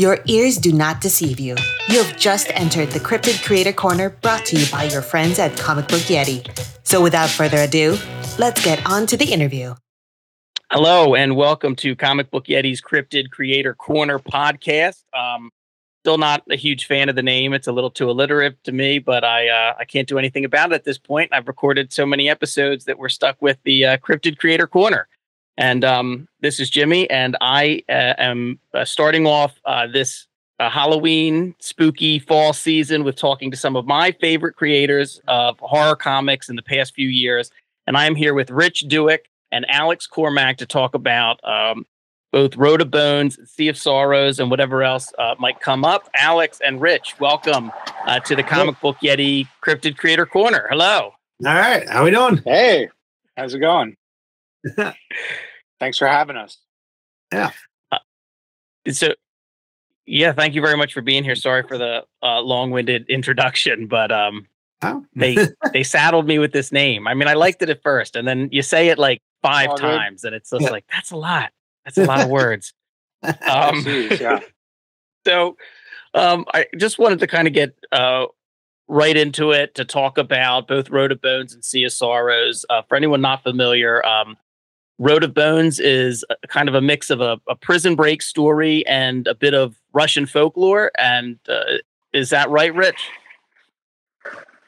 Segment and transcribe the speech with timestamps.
[0.00, 1.56] Your ears do not deceive you.
[1.90, 5.54] You have just entered the Cryptid Creator Corner brought to you by your friends at
[5.58, 6.40] Comic Book Yeti.
[6.84, 7.98] So without further ado,
[8.38, 9.74] let's get on to the interview.
[10.72, 15.04] Hello, and welcome to Comic Book Yeti's Cryptid Creator Corner podcast.
[15.12, 15.50] Um,
[16.02, 17.52] still not a huge fan of the name.
[17.52, 20.72] It's a little too alliterative to me, but I uh, I can't do anything about
[20.72, 21.28] it at this point.
[21.30, 25.08] I've recorded so many episodes that we're stuck with the uh, Cryptid Creator Corner.
[25.60, 30.26] And um, this is Jimmy, and I uh, am uh, starting off uh, this
[30.58, 35.96] uh, Halloween spooky fall season with talking to some of my favorite creators of horror
[35.96, 37.50] comics in the past few years.
[37.86, 39.18] And I am here with Rich Douek
[39.52, 41.84] and Alex Cormack to talk about um,
[42.32, 46.08] both Road of Bones, Sea of Sorrows, and whatever else uh, might come up.
[46.14, 47.70] Alex and Rich, welcome
[48.06, 50.68] uh, to the Comic Book Yeti Cryptid Creator Corner.
[50.70, 51.12] Hello.
[51.44, 52.40] All right, how we doing?
[52.46, 52.88] Hey,
[53.36, 53.94] how's it going?
[55.80, 56.58] Thanks for having us.
[57.32, 57.50] Yeah.
[57.90, 57.98] Uh,
[58.90, 59.14] so,
[60.06, 61.34] yeah, thank you very much for being here.
[61.34, 64.46] Sorry for the uh, long-winded introduction, but um,
[64.82, 65.04] oh.
[65.16, 65.36] they
[65.72, 67.08] they saddled me with this name.
[67.08, 70.24] I mean, I liked it at first, and then you say it like five times,
[70.24, 70.70] and it's just yeah.
[70.70, 71.50] like that's a lot.
[71.84, 72.74] That's a lot of words.
[73.22, 74.40] Um, yeah.
[75.26, 75.58] So,
[76.14, 78.24] um, I just wanted to kind of get uh,
[78.88, 82.64] right into it to talk about both Road of Bones and Sea of Sorrows.
[82.70, 84.38] Uh, for anyone not familiar, um,
[85.00, 89.26] Road of Bones is kind of a mix of a, a, prison break story and
[89.26, 90.90] a bit of Russian folklore.
[90.98, 91.78] And uh,
[92.12, 93.08] is that right, Rich?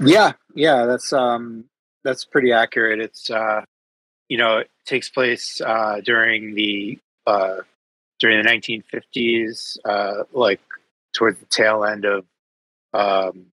[0.01, 1.67] Yeah, yeah, that's um,
[2.03, 2.99] that's pretty accurate.
[2.99, 3.67] It's uh,
[4.31, 7.59] you know, it takes place uh, during the uh,
[8.19, 10.63] during the 1950s, uh, like
[11.13, 12.25] towards the tail end of
[12.95, 13.49] um,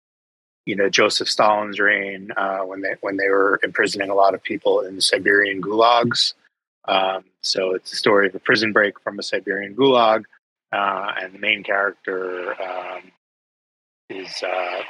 [0.65, 4.41] you know Joseph Stalin's reign, uh, when they when they were imprisoning a lot of
[4.41, 6.35] people in the Siberian gulags.
[6.89, 10.23] Um, so it's a story of a prison break from a Siberian gulag,
[10.73, 13.11] uh, and the main character um,
[14.09, 14.81] is uh,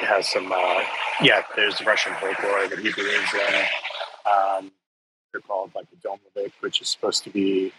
[0.00, 0.82] has some uh,
[1.22, 1.42] yeah.
[1.54, 3.64] There's Russian folklore that he believes in.
[4.26, 4.72] Um,
[5.32, 7.72] they're called like a domovik, which is supposed to be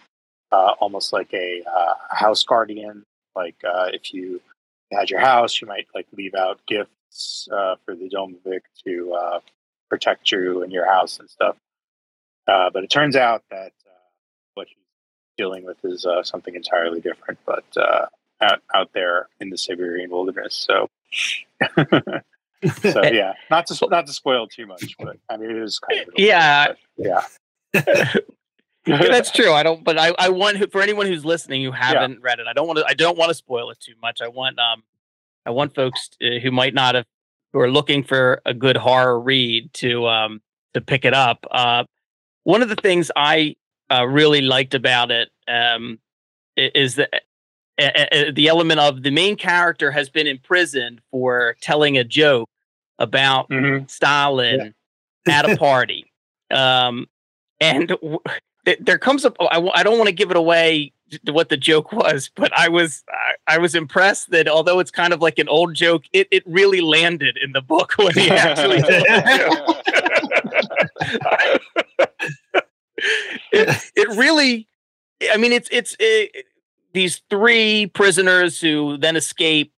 [0.52, 3.04] uh, almost like a uh, house guardian.
[3.34, 4.40] Like uh, if you
[4.90, 9.40] had your house, you might like leave out gifts for the domovik to
[9.90, 11.56] protect you and your house and stuff.
[12.46, 14.08] Uh, but it turns out that uh,
[14.54, 14.76] what he's
[15.36, 18.06] dealing with is uh, something entirely different, but uh,
[18.40, 20.54] out out there in the Siberian wilderness.
[20.54, 20.88] So,
[21.80, 26.02] so yeah, not to not to spoil too much, but I mean it is kind
[26.02, 27.22] of yeah, yeah.
[28.86, 29.52] That's true.
[29.52, 32.18] I don't, but I, I want for anyone who's listening who haven't yeah.
[32.22, 34.20] read it, I don't want to, I don't want to spoil it too much.
[34.20, 34.84] I want, um,
[35.44, 37.04] I want folks who might not have,
[37.52, 40.40] who are looking for a good horror read to, um,
[40.74, 41.44] to pick it up.
[41.50, 41.84] Uh,
[42.46, 43.56] one of the things I
[43.90, 45.98] uh, really liked about it um,
[46.56, 47.22] is that
[47.76, 52.48] uh, the element of the main character has been imprisoned for telling a joke
[53.00, 53.86] about mm-hmm.
[53.88, 54.72] Stalin
[55.26, 55.38] yeah.
[55.40, 56.12] at a party.
[56.52, 57.08] Um,
[57.60, 58.20] and w-
[58.78, 60.92] there comes up, I w- I don't want to give it away
[61.24, 65.12] what the joke was, but I was I, I, was impressed that although it's kind
[65.12, 68.82] of like an old joke, it, it really landed in the book when he actually
[68.82, 69.76] told
[73.52, 74.68] it, it really,
[75.32, 76.46] I mean, it's it's it,
[76.92, 79.72] these three prisoners who then escape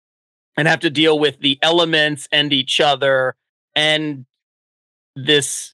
[0.58, 3.36] and have to deal with the elements and each other
[3.76, 4.26] and
[5.16, 5.74] this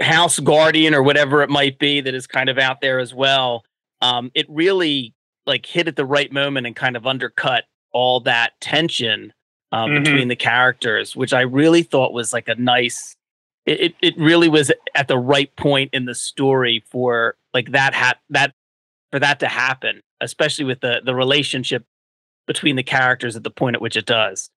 [0.00, 3.64] house guardian or whatever it might be that is kind of out there as well.
[4.00, 5.14] Um, it really
[5.46, 9.32] like hit at the right moment and kind of undercut all that tension
[9.72, 10.02] uh, mm-hmm.
[10.02, 13.16] between the characters, which I really thought was like a nice
[13.66, 18.18] it, it really was at the right point in the story for like that ha-
[18.30, 18.54] that
[19.10, 21.84] for that to happen, especially with the the relationship
[22.46, 24.50] between the characters at the point at which it does.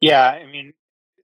[0.00, 0.74] Yeah, I mean,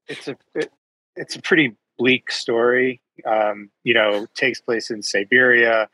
[0.07, 0.71] it's a it,
[1.17, 3.03] it's a pretty bleak story.
[3.27, 5.89] Um, you know, takes place in Siberia.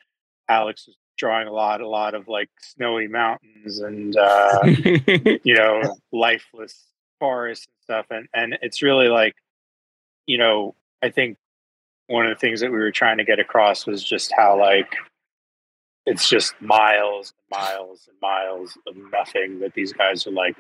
[0.49, 4.61] Alex is drawing a lot, a lot of like snowy mountains and uh,
[5.43, 6.85] you know, lifeless
[7.19, 9.35] forests and stuff, and and it's really like,
[10.27, 10.75] you know,
[11.05, 11.37] I think
[12.07, 14.97] one of the things that we were trying to get across was just how like
[16.07, 20.57] it's just miles and miles and miles of nothing that these guys are like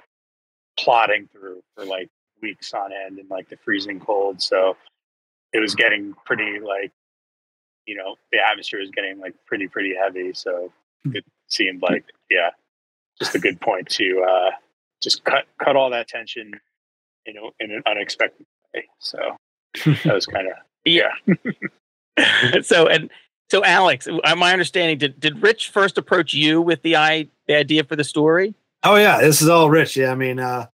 [0.79, 2.11] plodding through for like
[2.43, 4.43] weeks on end in like the freezing cold.
[4.43, 4.76] So
[5.55, 6.93] it was getting pretty like,
[7.87, 10.35] you know, the atmosphere was getting like pretty, pretty heavy.
[10.35, 10.70] So
[11.06, 12.50] it seemed like, yeah,
[13.19, 14.50] just a good point to uh,
[15.02, 16.52] just cut cut all that tension,
[17.26, 18.44] you know, in an unexpected
[18.75, 18.85] way.
[18.99, 19.37] So
[19.85, 20.55] that was kind of
[20.85, 21.11] yeah.
[22.62, 23.11] so and
[23.50, 27.55] so, Alex, uh, my understanding did did Rich first approach you with the i the
[27.55, 28.55] idea for the story?
[28.82, 29.97] Oh yeah, this is all Rich.
[29.97, 30.67] Yeah, I mean, uh,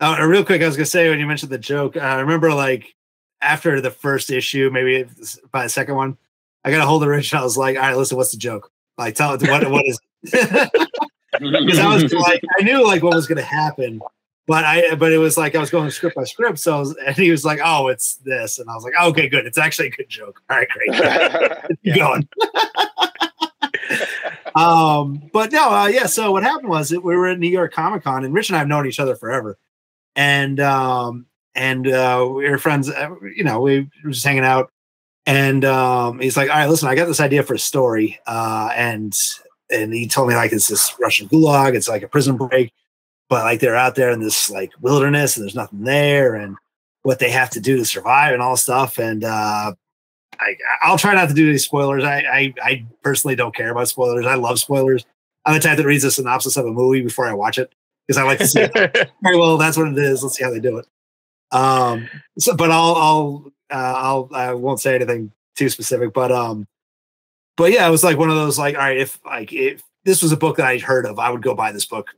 [0.00, 2.94] uh, real quick, I was gonna say when you mentioned the joke, I remember like
[3.40, 5.04] after the first issue, maybe
[5.50, 6.16] by the second one,
[6.64, 8.38] I got a hold of Rich and I was like, "All right, listen, what's the
[8.38, 8.70] joke?
[8.96, 10.70] Like, tell what what is." Because
[11.78, 14.00] I was like, I knew like what was gonna happen,
[14.46, 16.58] but I but it was like I was going script by script.
[16.58, 19.28] So was, and he was like, "Oh, it's this," and I was like, oh, "Okay,
[19.28, 19.46] good.
[19.46, 20.40] It's actually a good joke.
[20.50, 21.84] All right, great.
[21.96, 22.28] Going."
[24.54, 26.06] um, but no, uh, yeah.
[26.06, 28.56] So what happened was that we were at New York Comic Con, and Rich and
[28.56, 29.58] I have known each other forever,
[30.14, 32.90] and um, and uh, we were friends.
[32.90, 34.70] Uh, you know, we were just hanging out,
[35.24, 38.70] and um, he's like, "All right, listen, I got this idea for a story," uh,
[38.76, 39.18] and
[39.70, 41.74] and he told me like it's this Russian gulag.
[41.74, 42.74] It's like a prison break
[43.28, 46.56] but like they're out there in this like wilderness and there's nothing there and
[47.02, 49.72] what they have to do to survive and all stuff and uh
[50.40, 52.04] I, I'll try not to do any spoilers.
[52.04, 54.26] I, I, I personally don't care about spoilers.
[54.26, 55.04] I love spoilers.
[55.44, 57.72] I'm the type that reads a synopsis of a movie before I watch it
[58.06, 58.62] because I like to see.
[58.62, 59.10] it.
[59.22, 60.22] Well, that's what it is.
[60.22, 60.86] Let's see how they do it.
[61.52, 62.08] Um.
[62.38, 66.12] So, but I'll, I'll, uh, I'll, I won't say anything too specific.
[66.12, 66.66] But um,
[67.56, 70.22] but yeah, it was like one of those like, all right, if like if this
[70.22, 72.08] was a book that I'd heard of, I would go buy this book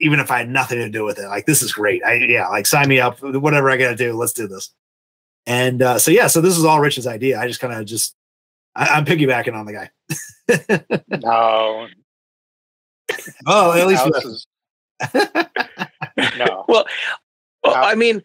[0.00, 1.28] even if I had nothing to do with it.
[1.28, 2.02] Like this is great.
[2.04, 3.22] I yeah, like sign me up.
[3.22, 4.70] Whatever I got to do, let's do this.
[5.46, 7.40] And uh, so yeah, so this is all Rich's idea.
[7.40, 8.14] I just kind of just
[8.74, 9.90] I, am piggybacking on the guy.
[11.22, 11.86] no.
[13.46, 14.46] Oh, at least is,
[16.38, 16.64] no.
[16.68, 16.86] Well,
[17.64, 18.22] well, I mean,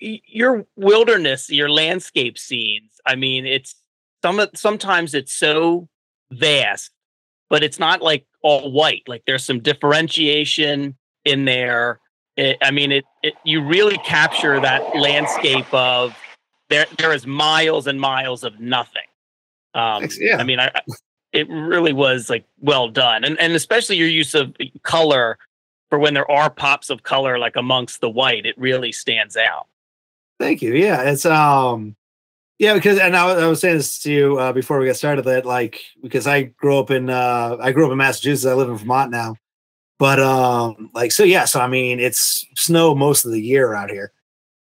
[0.00, 3.00] your wilderness, your landscape scenes.
[3.06, 3.76] I mean, it's
[4.22, 5.88] some sometimes it's so
[6.32, 6.90] vast,
[7.52, 9.02] but it's not like all white.
[9.06, 10.96] Like there's some differentiation
[11.26, 12.00] in there.
[12.38, 16.16] It, I mean, it, it you really capture that landscape of
[16.70, 16.86] there.
[16.96, 19.02] There is miles and miles of nothing.
[19.74, 20.38] Um, yeah.
[20.38, 20.72] I mean, I,
[21.34, 25.36] it really was like well done, and and especially your use of color
[25.90, 29.66] for when there are pops of color like amongst the white, it really stands out.
[30.40, 30.72] Thank you.
[30.72, 31.96] Yeah, it's um
[32.62, 35.24] yeah, because and I, I was saying this to you uh, before we got started
[35.24, 38.46] that like because I grew up in uh, I grew up in Massachusetts.
[38.46, 39.34] I live in Vermont now,
[39.98, 41.44] but um like so yeah.
[41.44, 44.12] So I mean, it's snow most of the year out here,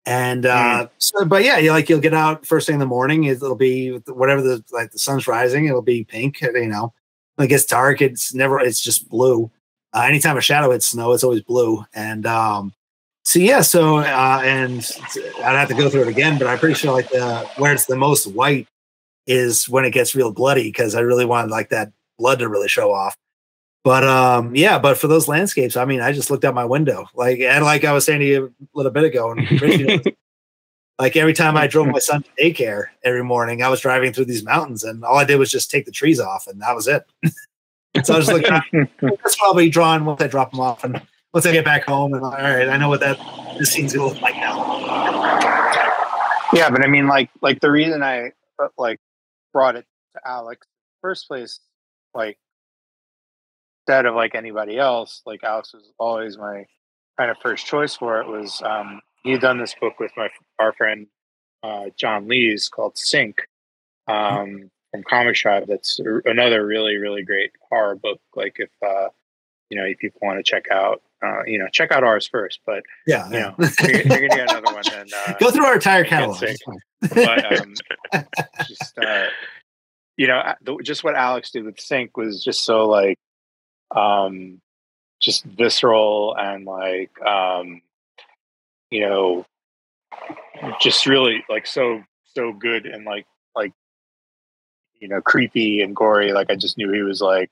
[0.04, 0.90] and uh, mm.
[0.98, 3.24] so but yeah, you like you'll get out first thing in the morning.
[3.24, 5.64] It'll be whatever the like the sun's rising.
[5.64, 6.42] It'll be pink.
[6.42, 6.92] You know,
[7.36, 8.60] when it gets dark, it's never.
[8.60, 9.50] It's just blue.
[9.94, 12.74] Uh, anytime a shadow hits snow, it's always blue, and um
[13.26, 14.88] so yeah, so uh, and
[15.38, 17.86] I'd have to go through it again, but I'm pretty sure like the where it's
[17.86, 18.68] the most white
[19.26, 21.90] is when it gets real bloody because I really wanted like that
[22.20, 23.16] blood to really show off.
[23.82, 27.08] But um, yeah, but for those landscapes, I mean, I just looked out my window,
[27.16, 30.04] like and like I was saying to you a little bit ago, and
[31.00, 34.26] like every time I drove my son to daycare every morning, I was driving through
[34.26, 36.86] these mountains, and all I did was just take the trees off, and that was
[36.86, 37.04] it.
[38.04, 38.46] so I was like,
[39.00, 41.02] that's probably drawn once I drop them off, and
[41.36, 43.18] once I get back home and all right, I know what that
[43.58, 44.80] this scene's gonna look like now.
[46.54, 48.98] Yeah, but I mean, like, like the reason I uh, like
[49.52, 50.66] brought it to Alex
[51.02, 51.60] first place,
[52.14, 52.38] like
[53.82, 56.64] instead of like anybody else, like Alex was always my
[57.18, 58.26] kind of first choice for it.
[58.26, 61.06] Was um, he had done this book with my our friend
[61.62, 63.42] uh, John Lees called Sink
[64.08, 65.64] um, from Comic Shop.
[65.68, 68.22] That's another really really great horror book.
[68.34, 69.08] Like if uh,
[69.68, 72.60] you know if people want to check out uh, you know, check out ours first.
[72.66, 74.82] But yeah, you know, you're, you're, gonna get another one.
[74.90, 76.44] Then uh, go through our entire catalog.
[77.00, 77.74] but um,
[78.66, 79.26] just uh,
[80.16, 83.18] you know, the, just what Alex did with Sink was just so like,
[83.94, 84.60] um,
[85.20, 87.82] just visceral and like, um,
[88.90, 89.46] you know,
[90.80, 92.02] just really like so
[92.34, 93.72] so good and like like
[95.00, 96.32] you know creepy and gory.
[96.32, 97.50] Like I just knew he was like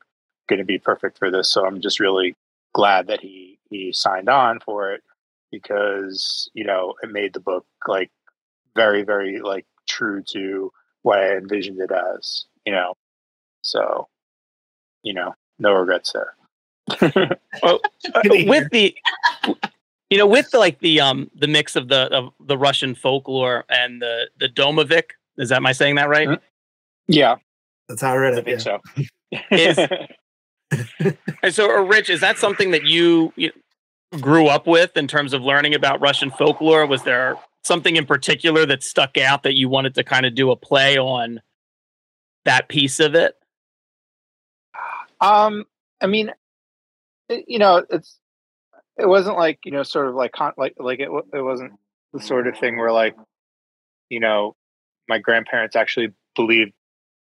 [0.49, 1.51] going to be perfect for this.
[1.51, 2.37] So I'm just really
[2.75, 5.03] glad that he he signed on for it
[5.51, 8.11] because you know it made the book like
[8.75, 12.95] very very like true to what I envisioned it as you know?
[13.63, 14.09] So
[15.03, 16.35] you know no regrets there.
[17.63, 17.81] Well,
[18.13, 18.95] uh, with the
[20.11, 23.65] you know with the, like the um the mix of the of the Russian folklore
[23.69, 26.41] and the the Domovik is that my saying that right?
[27.07, 27.37] Yeah.
[27.89, 28.81] That's how I read it I think
[29.51, 29.79] yeah.
[29.79, 29.87] so.
[29.87, 30.09] Is
[31.43, 33.53] and so, Rich, is that something that you, you
[34.21, 36.87] grew up with in terms of learning about Russian folklore?
[36.87, 40.51] Was there something in particular that stuck out that you wanted to kind of do
[40.51, 41.41] a play on
[42.45, 43.37] that piece of it?
[45.21, 45.65] Um,
[46.01, 46.31] I mean,
[47.29, 48.19] you know, it's
[48.99, 51.73] it wasn't like you know, sort of like con- like like it it wasn't
[52.13, 53.17] the sort of thing where like
[54.11, 54.55] you know,
[55.09, 56.73] my grandparents actually believed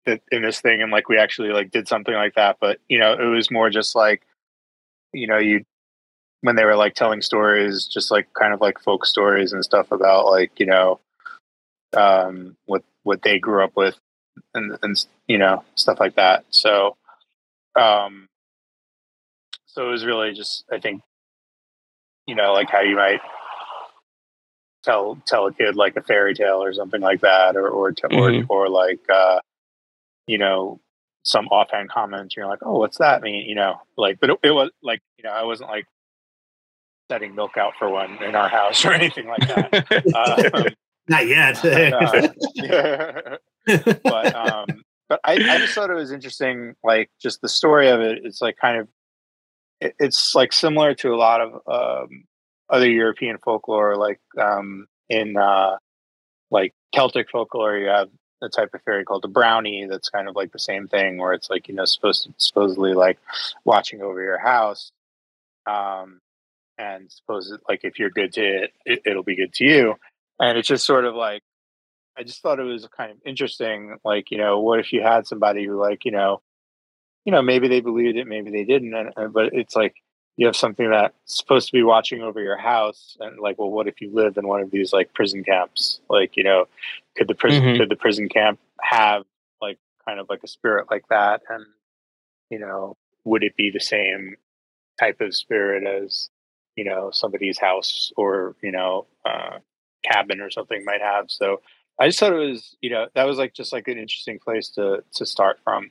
[0.06, 2.58] that in this thing and like we actually like did something like that.
[2.62, 4.22] But you know, it was more just like
[5.14, 5.66] you know, you
[6.42, 9.92] when they were like telling stories, just like kind of like folk stories and stuff
[9.92, 11.00] about like you know,
[11.96, 13.96] um, what what they grew up with
[14.54, 16.46] and and you know stuff like that.
[16.50, 16.96] So,
[17.80, 18.28] um,
[19.66, 21.02] so it was really just I think,
[22.26, 23.22] you know, like how you might
[24.84, 28.52] tell tell a kid like a fairy tale or something like that, or or mm-hmm.
[28.52, 29.40] or, or like uh,
[30.28, 30.80] you know
[31.24, 32.36] some offhand comment.
[32.36, 33.48] You're like, oh, what's that mean?
[33.48, 35.86] You know, like, but it, it was like you know I wasn't like
[37.10, 40.06] setting milk out for one in our house or anything like that.
[40.16, 40.74] um,
[41.10, 41.64] Not yet.
[41.64, 43.38] uh,
[44.04, 48.02] but um, but I, I just thought it was interesting, like just the story of
[48.02, 48.20] it.
[48.26, 48.88] It's like kind of
[49.80, 52.26] it, it's like similar to a lot of um,
[52.70, 55.78] other European folklore, like um, in uh,
[56.52, 57.78] like Celtic folklore.
[57.78, 58.10] You have
[58.42, 61.32] a type of fairy called the brownie that's kind of like the same thing, where
[61.32, 63.18] it's like you know supposed to supposedly like
[63.64, 64.92] watching over your house.
[65.66, 66.20] Um,
[66.78, 69.96] and suppose like if you're good to it, it, it'll be good to you.
[70.40, 71.42] And it's just sort of like
[72.18, 73.98] I just thought it was kind of interesting.
[74.04, 76.42] Like, you know, what if you had somebody who, like, you know,
[77.26, 79.96] you know, maybe they believed it, maybe they didn't, and, and, but it's like
[80.38, 83.88] you have something that's supposed to be watching over your house, and like, well, what
[83.88, 86.00] if you live in one of these like prison camps?
[86.10, 86.66] Like, you know,
[87.16, 87.78] could the prison mm-hmm.
[87.78, 89.24] could the prison camp have
[89.62, 91.66] like kind of like a spirit like that, and
[92.50, 94.36] you know, would it be the same
[94.98, 96.30] type of spirit as
[96.78, 99.58] you know somebody's house or you know uh,
[100.06, 101.26] cabin or something might have?
[101.28, 101.62] So
[102.00, 104.70] I just thought it was, you know, that was like just like an interesting place
[104.72, 105.90] to to start from,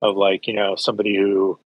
[0.00, 1.58] of like you know somebody who,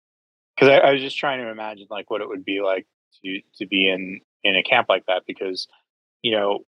[0.54, 2.86] because I, I, was just trying to imagine like what it would be like
[3.22, 5.68] to to be in in a camp like that because,
[6.22, 6.60] you know,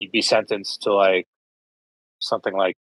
[0.00, 1.26] you'd be sentenced to like
[2.18, 2.76] something like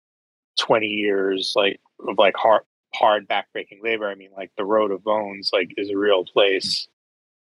[0.60, 2.62] twenty years like of like hard
[2.94, 4.08] hard backbreaking labor.
[4.08, 6.86] I mean, like the Road of Bones like is a real place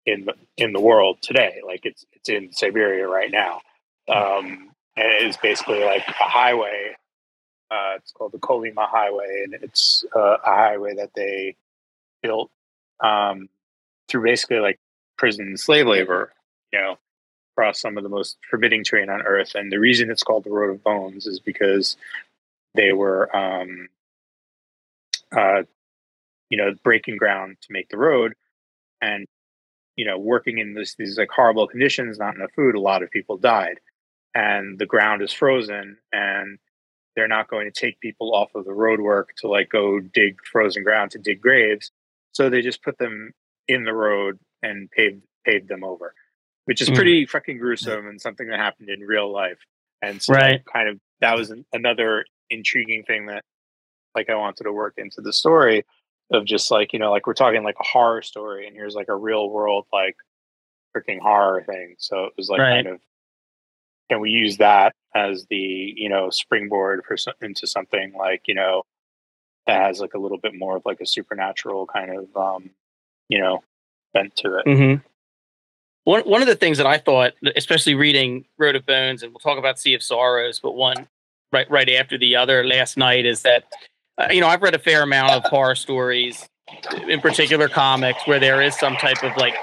[0.06, 1.60] in the in the world today.
[1.66, 3.60] Like it's it's in Siberia right now.
[4.08, 6.96] Um, and it is basically like a highway.
[7.70, 11.56] Uh, it's called the Kolyma Highway, and it's uh, a highway that they
[12.22, 12.50] built
[13.00, 13.48] um,
[14.08, 14.78] through basically like
[15.16, 16.32] prison slave labor.
[16.72, 16.98] You know,
[17.54, 19.54] across some of the most forbidding terrain on earth.
[19.54, 21.96] And the reason it's called the Road of Bones is because
[22.74, 23.88] they were, um,
[25.30, 25.62] uh,
[26.50, 28.34] you know, breaking ground to make the road,
[29.00, 29.26] and
[29.96, 32.74] you know, working in this, these like horrible conditions, not enough food.
[32.74, 33.78] A lot of people died
[34.34, 36.58] and the ground is frozen and
[37.14, 40.36] they're not going to take people off of the road work to like go dig
[40.50, 41.92] frozen ground to dig graves.
[42.32, 43.32] So they just put them
[43.68, 46.14] in the road and paved paved them over,
[46.64, 46.94] which is mm.
[46.94, 47.28] pretty mm.
[47.28, 49.58] fucking gruesome and something that happened in real life.
[50.02, 50.62] And so right.
[50.72, 53.44] kind of that was another intriguing thing that
[54.16, 55.84] like I wanted to work into the story
[56.32, 59.08] of just like, you know, like we're talking like a horror story and here's like
[59.08, 60.16] a real world like
[60.96, 61.96] freaking horror thing.
[61.98, 62.84] So it was like right.
[62.84, 63.00] kind of
[64.10, 68.82] can we use that as the you know springboard for into something like you know
[69.66, 72.70] that has like a little bit more of like a supernatural kind of um
[73.28, 73.62] you know
[74.12, 75.02] bent to it mm-hmm.
[76.04, 79.40] one, one of the things that i thought especially reading road of bones and we'll
[79.40, 81.08] talk about sea of sorrows but one
[81.52, 83.64] right right after the other last night is that
[84.18, 86.48] uh, you know i've read a fair amount of horror stories
[87.08, 89.54] in particular comics where there is some type of like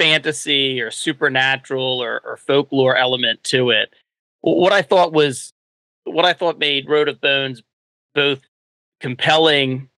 [0.00, 3.92] fantasy or supernatural or, or folklore element to it.
[4.40, 5.52] What I thought was
[6.04, 7.62] what I thought made Road of Bones
[8.14, 8.40] both
[9.00, 9.90] compelling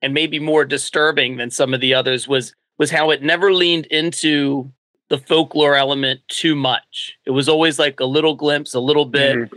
[0.00, 3.86] and maybe more disturbing than some of the others was was how it never leaned
[3.86, 4.70] into
[5.08, 7.18] the folklore element too much.
[7.26, 9.36] It was always like a little glimpse, a little bit.
[9.36, 9.56] Mm-hmm.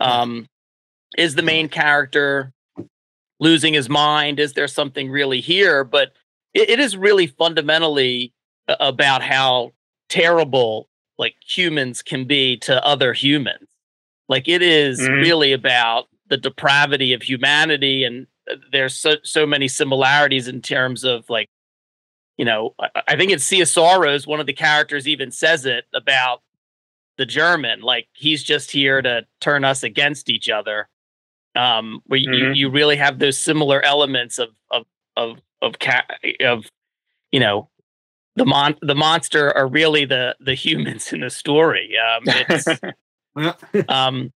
[0.00, 0.46] Um,
[1.16, 2.52] is the main character
[3.40, 4.40] losing his mind?
[4.40, 5.84] Is there something really here?
[5.84, 6.12] But
[6.54, 8.32] it, it is really fundamentally
[8.68, 9.72] about how
[10.08, 10.88] terrible
[11.18, 13.68] like humans can be to other humans.
[14.28, 15.14] Like it is mm-hmm.
[15.14, 21.04] really about the depravity of humanity, and uh, there's so so many similarities in terms
[21.04, 21.48] of like,
[22.36, 24.26] you know, I, I think of Sorrows.
[24.26, 26.42] One of the characters even says it about
[27.16, 30.88] the German, like he's just here to turn us against each other.
[31.56, 32.32] Um, where mm-hmm.
[32.32, 34.84] you, you really have those similar elements of of
[35.16, 36.04] of of cat
[36.40, 36.66] of
[37.32, 37.68] you know
[38.36, 41.94] the mon the monster are really the the humans in the story.
[41.98, 44.32] Um, it's um,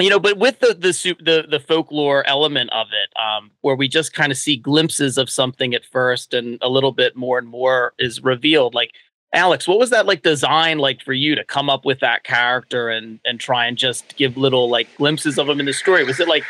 [0.00, 3.86] you know, but with the the the the folklore element of it, um, where we
[3.86, 7.46] just kind of see glimpses of something at first, and a little bit more and
[7.46, 8.74] more is revealed.
[8.74, 8.92] Like
[9.32, 12.88] Alex, what was that like design like for you to come up with that character
[12.88, 16.04] and and try and just give little like glimpses of him in the story?
[16.04, 16.44] Was it like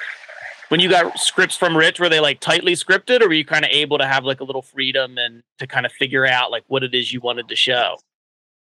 [0.69, 3.65] when you got scripts from Rich, were they like tightly scripted, or were you kind
[3.65, 6.65] of able to have like a little freedom and to kind of figure out like
[6.69, 7.99] what it is you wanted to show?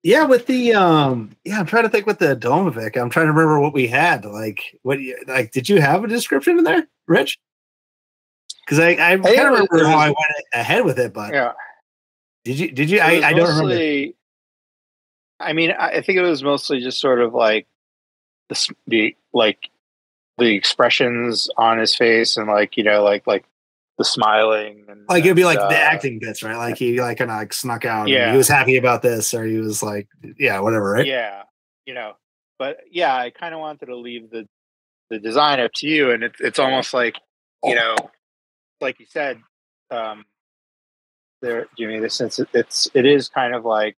[0.03, 2.95] Yeah, with the um, yeah, I'm trying to think with the Domovic.
[2.95, 4.23] I'm trying to remember what we had.
[4.23, 7.39] Like, what like did you have a description in there, Rich?
[8.63, 10.17] Because I I kind of remember was, how I went
[10.53, 11.53] ahead with it, but yeah,
[12.45, 12.99] did you did you?
[12.99, 14.13] I, I don't remember.
[15.39, 17.67] I mean, I think it was mostly just sort of like
[18.49, 19.69] the the like
[20.37, 23.45] the expressions on his face and like you know like like
[23.97, 26.55] the smiling and like it'd be like uh, the acting bits, right?
[26.55, 28.07] Like he like kind of like snuck out.
[28.07, 31.05] Yeah, he was happy about this, or he was like, yeah, whatever, right?
[31.05, 31.43] Yeah,
[31.85, 32.13] you know,
[32.59, 34.47] but yeah, I kind of wanted to leave the
[35.09, 37.15] the design up to you, and it's it's almost like
[37.63, 37.95] you know,
[38.81, 39.41] like you said,
[39.89, 40.25] um,
[41.45, 41.99] there, Jimmy.
[41.99, 43.95] This since it, it's it is kind of like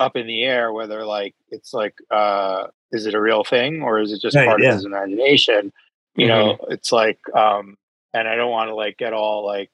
[0.00, 4.00] up in the air whether like it's like uh is it a real thing or
[4.00, 4.70] is it just right, part yeah.
[4.70, 5.72] of his imagination
[6.16, 6.28] you mm-hmm.
[6.28, 7.76] know it's like um
[8.14, 9.70] and I don't want to like get all like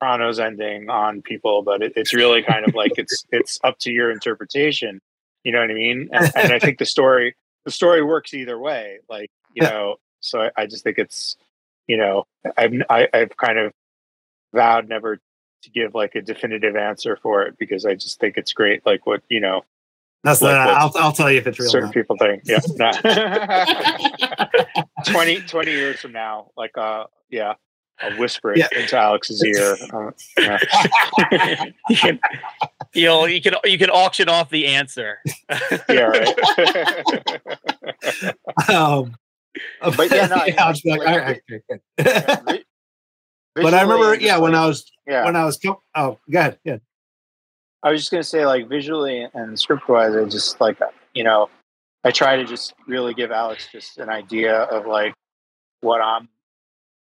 [0.00, 3.90] Sopranos ending on people, but it, it's really kind of like it's it's up to
[3.90, 5.00] your interpretation.
[5.42, 6.08] You know what I mean?
[6.12, 9.00] And, and I think the story the story works either way.
[9.10, 11.36] Like you know, so I, I just think it's
[11.88, 13.72] you know I've I, have i have kind of
[14.54, 15.20] vowed never
[15.62, 18.86] to give like a definitive answer for it because I just think it's great.
[18.86, 19.64] Like what you know.
[20.24, 21.70] That's like not, I'll, I'll tell you if it's real.
[21.70, 22.58] Certain people think, yeah.
[25.06, 27.54] 20, 20 years from now, like uh, yeah,
[28.00, 28.66] I'll whisper it yeah.
[28.76, 29.76] into Alex's ear.
[29.92, 30.58] Uh, yeah.
[31.88, 32.18] you can,
[32.94, 35.20] you'll, you can you can auction off the answer.
[35.88, 36.36] yeah, right.
[38.68, 39.16] um,
[39.96, 41.62] but yeah, no, yeah, I was like, all right, okay,
[43.62, 45.24] but I remember, yeah, when I was yeah.
[45.24, 45.58] when I was
[45.94, 46.78] oh, go ahead, yeah.
[47.82, 50.78] I was just gonna say, like visually and script wise, I just like
[51.14, 51.48] you know,
[52.04, 55.14] I try to just really give Alex just an idea of like
[55.80, 56.28] what I'm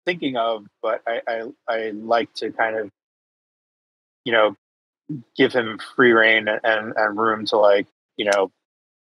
[0.05, 2.91] thinking of, but I, I, I like to kind of,
[4.25, 4.57] you know,
[5.37, 7.87] give him free reign and, and room to like,
[8.17, 8.51] you know,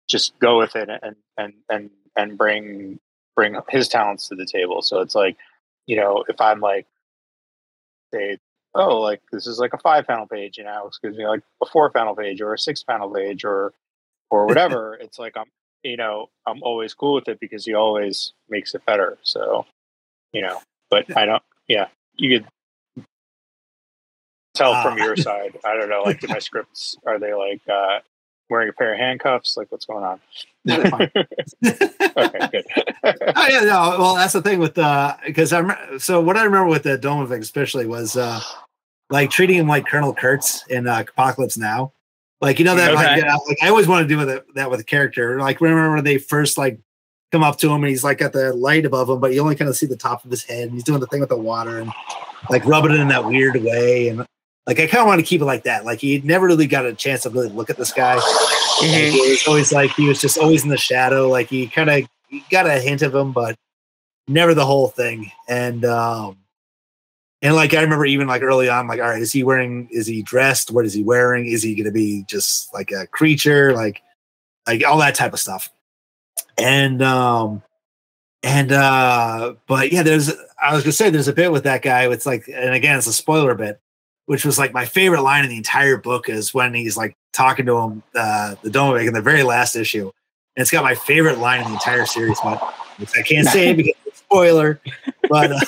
[0.07, 2.99] just go with it and, and, and, and bring,
[3.35, 4.81] bring his talents to the table.
[4.81, 5.37] So it's like,
[5.87, 6.85] you know, if I'm like,
[8.13, 8.37] say,
[8.75, 11.65] oh, like this is like a five panel page, you know, excuse me, like a
[11.65, 13.73] four panel page or a six panel page or,
[14.29, 14.95] or whatever.
[14.95, 15.45] it's like, I'm,
[15.83, 19.17] you know, I'm always cool with it because he always makes it better.
[19.23, 19.65] So,
[20.31, 21.43] you know, but I don't.
[21.67, 23.05] Yeah, you could
[24.53, 25.57] tell from your side.
[25.65, 26.01] I don't know.
[26.03, 27.99] Like, do my scripts are they like uh,
[28.51, 29.57] wearing a pair of handcuffs?
[29.57, 30.19] Like, what's going on?
[30.69, 31.09] okay,
[32.51, 32.65] good.
[33.03, 33.95] oh yeah, no.
[33.97, 37.39] Well, that's the thing with uh, because I'm so what I remember with the Domovic
[37.39, 38.39] especially was uh,
[39.09, 41.93] like treating him like Colonel Kurtz in uh, Apocalypse Now.
[42.41, 43.21] Like you know that okay.
[43.21, 45.39] like, uh, like I always want to do with it, that with a character.
[45.39, 46.79] Like remember when they first like
[47.31, 49.55] come up to him and he's like got the light above him, but you only
[49.55, 50.63] kind of see the top of his head.
[50.63, 51.91] And he's doing the thing with the water and
[52.49, 54.09] like rubbing it in that weird way.
[54.09, 54.25] And
[54.67, 55.85] like I kind of want to keep it like that.
[55.85, 58.17] Like he never really got a chance to really look at this guy.
[58.17, 58.85] Mm-hmm.
[58.85, 61.27] Like, he was always like he was just always in the shadow.
[61.27, 62.07] Like he kind of
[62.49, 63.55] got a hint of him, but
[64.27, 65.31] never the whole thing.
[65.47, 66.37] And um
[67.41, 70.07] and like I remember even like early on, like, all right, is he wearing is
[70.07, 70.71] he dressed?
[70.71, 71.47] What is he wearing?
[71.47, 73.73] Is he gonna be just like a creature?
[73.73, 74.01] Like
[74.67, 75.71] like all that type of stuff
[76.57, 77.61] and um
[78.43, 82.07] and uh but yeah there's i was gonna say there's a bit with that guy
[82.07, 83.79] it's like and again it's a spoiler bit
[84.31, 87.65] which was like my favorite line in the entire book is when he's like talking
[87.65, 90.09] to him uh the Domovic in the very last issue
[90.55, 92.57] and it's got my favorite line in the entire series but
[92.95, 94.79] which i can't say it because it's spoiler
[95.27, 95.59] but um,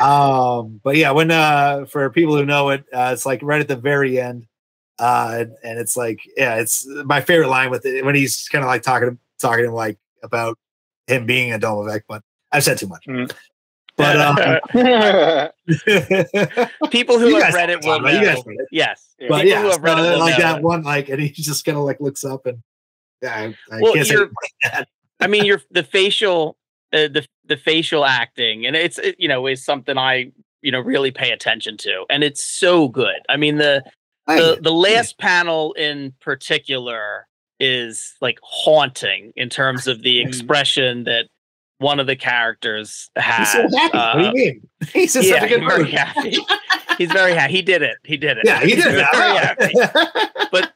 [0.00, 3.68] um but yeah when uh for people who know it uh it's like right at
[3.68, 4.46] the very end
[4.98, 8.68] uh, and it's like, yeah, it's my favorite line with it when he's kind of
[8.68, 10.58] like talking, talking to him like about
[11.06, 13.04] him being a Domovic, but I've said too much.
[13.06, 13.30] Mm.
[13.96, 14.36] But um,
[16.90, 18.06] people who have read it will know.
[18.06, 18.68] Read it.
[18.70, 21.64] Yes, but people yeah, who have read it like that one, like, and he just
[21.64, 22.62] kind of like looks up and
[23.22, 24.16] yeah, I, I well, can't say
[25.20, 26.58] I mean, you're the facial,
[26.92, 30.80] uh, the the facial acting, and it's it, you know is something I you know
[30.80, 33.20] really pay attention to, and it's so good.
[33.28, 33.82] I mean the
[34.26, 37.26] the the last panel in particular
[37.58, 40.28] is like haunting in terms of the mm-hmm.
[40.28, 41.28] expression that
[41.78, 43.52] one of the characters has.
[43.52, 43.98] He's so happy.
[43.98, 44.68] uh, what do you mean?
[44.92, 46.36] He's in yeah, such a good he's very happy.
[46.98, 47.52] He's very happy.
[47.52, 47.96] He did it.
[48.04, 48.44] He did it.
[48.46, 49.06] Yeah, he He's did it.
[49.12, 50.30] very happy.
[50.52, 50.72] but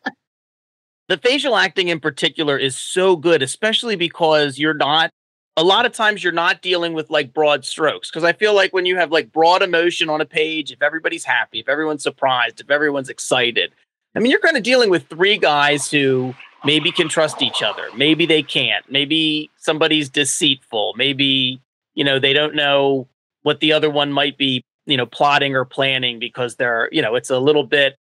[1.09, 5.11] the facial acting in particular is so good, especially because you're not
[5.57, 8.11] a lot of times you're not dealing with like broad strokes.
[8.11, 11.25] Because I feel like when you have like broad emotion on a page, if everybody's
[11.25, 13.73] happy, if everyone's surprised, if everyone's excited,
[14.15, 17.88] I mean, you're kind of dealing with three guys who maybe can trust each other,
[17.96, 21.61] maybe they can't, maybe somebody's deceitful, maybe
[21.94, 23.07] you know they don't know
[23.42, 27.14] what the other one might be, you know, plotting or planning because they're, you know,
[27.14, 27.96] it's a little bit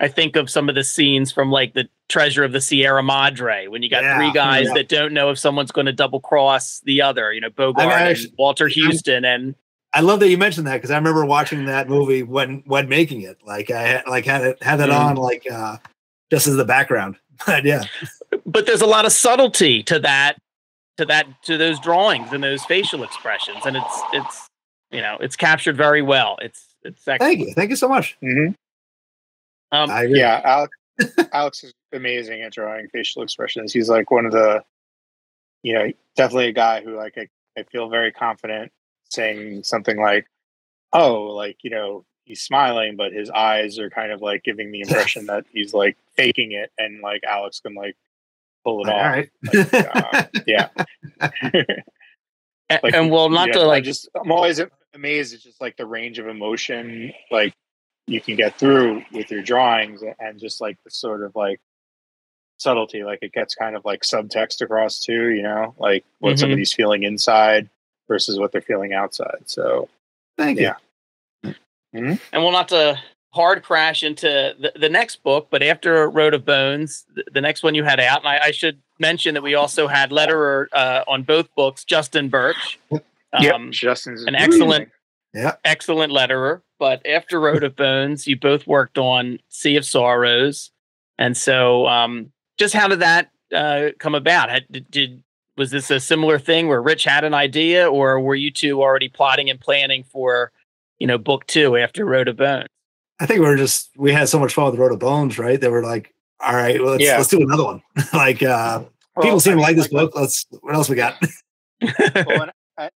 [0.00, 3.68] I think of some of the scenes from like the Treasure of the Sierra Madre
[3.68, 4.74] when you got Yeah, three guys yeah.
[4.74, 7.32] that don't know if someone's going to double cross the other.
[7.32, 9.54] You know, Bogart, I and actually- Walter Huston, and
[9.94, 13.22] I love that you mentioned that because I remember watching that movie when when making
[13.22, 13.38] it.
[13.46, 14.98] Like I had- like had it had that Mm.
[15.00, 15.78] on like uh
[16.30, 17.16] just as the background.
[17.46, 17.84] But yeah,
[18.46, 20.36] but there's a lot of subtlety to that,
[20.98, 24.50] to that, to those drawings and those facial expressions, and it's it's
[24.90, 26.36] you know it's captured very well.
[26.40, 27.20] It's it's excellent.
[27.20, 28.16] thank you, thank you so much.
[28.20, 28.48] hmm
[29.72, 30.18] Um, I agree.
[30.18, 30.76] Yeah, Alex,
[31.32, 33.72] Alex is amazing at drawing facial expressions.
[33.72, 34.62] He's like one of the,
[35.62, 38.70] you know, definitely a guy who like I, I feel very confident
[39.10, 40.26] saying something like,
[40.92, 44.80] "Oh, like you know, he's smiling, but his eyes are kind of like giving the
[44.80, 47.96] impression that he's like faking it," and like Alex can like
[48.64, 49.06] pull it All off.
[49.06, 49.30] right.
[49.52, 50.68] Like, uh, yeah,
[52.70, 54.60] a- like, and well, not yeah, to I like just I'm always
[54.94, 57.52] amazed at just like the range of emotion like
[58.06, 61.58] you can get through with your drawings and just like the sort of like
[62.58, 66.38] subtlety like it gets kind of like subtext across too you know like what Mhm.
[66.38, 67.68] somebody's feeling inside
[68.08, 69.88] versus what they're feeling outside so
[70.38, 70.70] Thank you.
[71.42, 71.52] Yeah.
[71.92, 72.98] and well, not to
[73.34, 77.62] hard crash into the, the next book, but after Road of Bones, the, the next
[77.62, 81.02] one you had out, and I, I should mention that we also had letterer uh,
[81.08, 82.78] on both books, Justin Birch.
[83.40, 84.88] yeah Um, justin's an excellent-
[85.34, 85.56] Yeah.
[85.64, 86.60] excellent letterer.
[86.78, 90.70] But after Road of Bones, you both worked on Sea of Sorrows,
[91.18, 94.50] and so um, just how did that uh, come about?
[94.50, 95.22] Had, did, did
[95.56, 99.08] was this a similar thing where Rich had an idea, or were you two already
[99.08, 100.50] plotting and planning for
[100.98, 102.66] you know book two after Road of Bones?
[103.20, 105.60] I think we are just we had so much fun with Road of Bones, right?
[105.60, 107.16] They were like, all right, well, let's Yeah.
[107.16, 107.82] let's do another one.
[108.12, 108.82] like uh
[109.22, 110.12] people seem to like this book.
[110.16, 111.14] Let's what else we got?
[111.80, 112.90] well, I,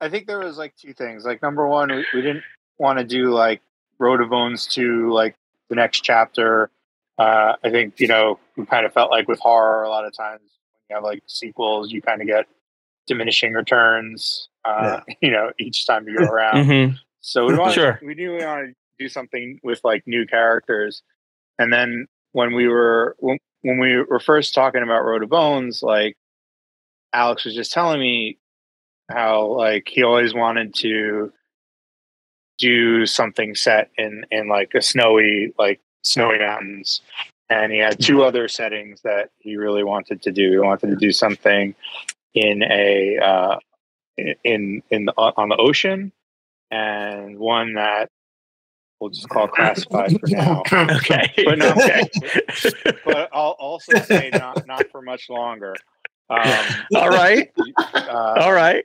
[0.00, 1.24] I think there was like two things.
[1.24, 2.44] Like number one, we, we didn't
[2.78, 3.60] want to do like
[3.98, 5.34] Road of Bones to like
[5.68, 6.70] the next chapter.
[7.18, 10.14] Uh, I think you know we kind of felt like with horror a lot of
[10.14, 12.46] times when you have like sequels, you kind of get
[13.06, 14.48] diminishing returns.
[14.64, 16.66] Uh, You know, each time you go around.
[16.66, 16.98] Mhm.
[17.20, 18.00] So we wanted, Sure.
[18.04, 21.02] we knew we wanted to do something with like new characters.
[21.58, 25.82] And then when we were when, when we were first talking about Road of Bones,
[25.82, 26.16] like
[27.12, 28.38] Alex was just telling me
[29.10, 31.32] how like he always wanted to
[32.58, 37.02] do something set in in like a snowy like snowy mountains
[37.48, 40.96] and he had two other settings that he really wanted to do he wanted to
[40.96, 41.74] do something
[42.34, 43.56] in a uh
[44.16, 46.12] in in the, on the ocean
[46.70, 48.08] and one that
[49.00, 51.32] we'll just call classified for now Okay.
[51.44, 52.08] But no, okay.
[53.04, 55.74] but I'll also say not not for much longer
[56.30, 57.52] um All right.
[58.08, 58.84] uh, All right.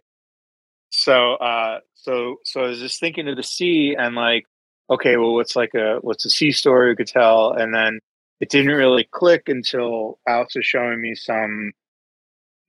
[0.91, 4.45] so uh so so i was just thinking of the sea and like
[4.89, 7.99] okay well what's like a what's a sea story we could tell and then
[8.41, 11.71] it didn't really click until alex was showing me some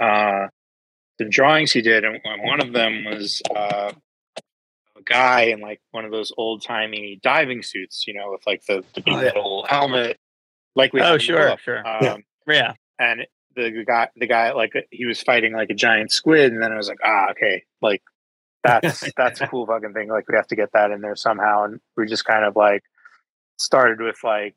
[0.01, 0.47] uh
[1.19, 3.93] the drawings he did and and one of them was uh
[5.09, 8.63] a guy in like one of those old timey diving suits you know with like
[8.67, 9.25] the, the big Oh, yeah.
[9.27, 10.19] metal helmet
[10.75, 11.61] like we Oh, have in the sure, book.
[11.61, 11.87] sure.
[11.87, 12.75] um, Yeah.
[12.99, 16.63] And the, the guy the guy like he was fighting like a giant squid and
[16.63, 18.03] then i was like ah okay like
[18.65, 21.65] that's that's a cool fucking thing like we have to get that in there somehow
[21.65, 22.83] and we just kind of like
[23.59, 24.55] started with like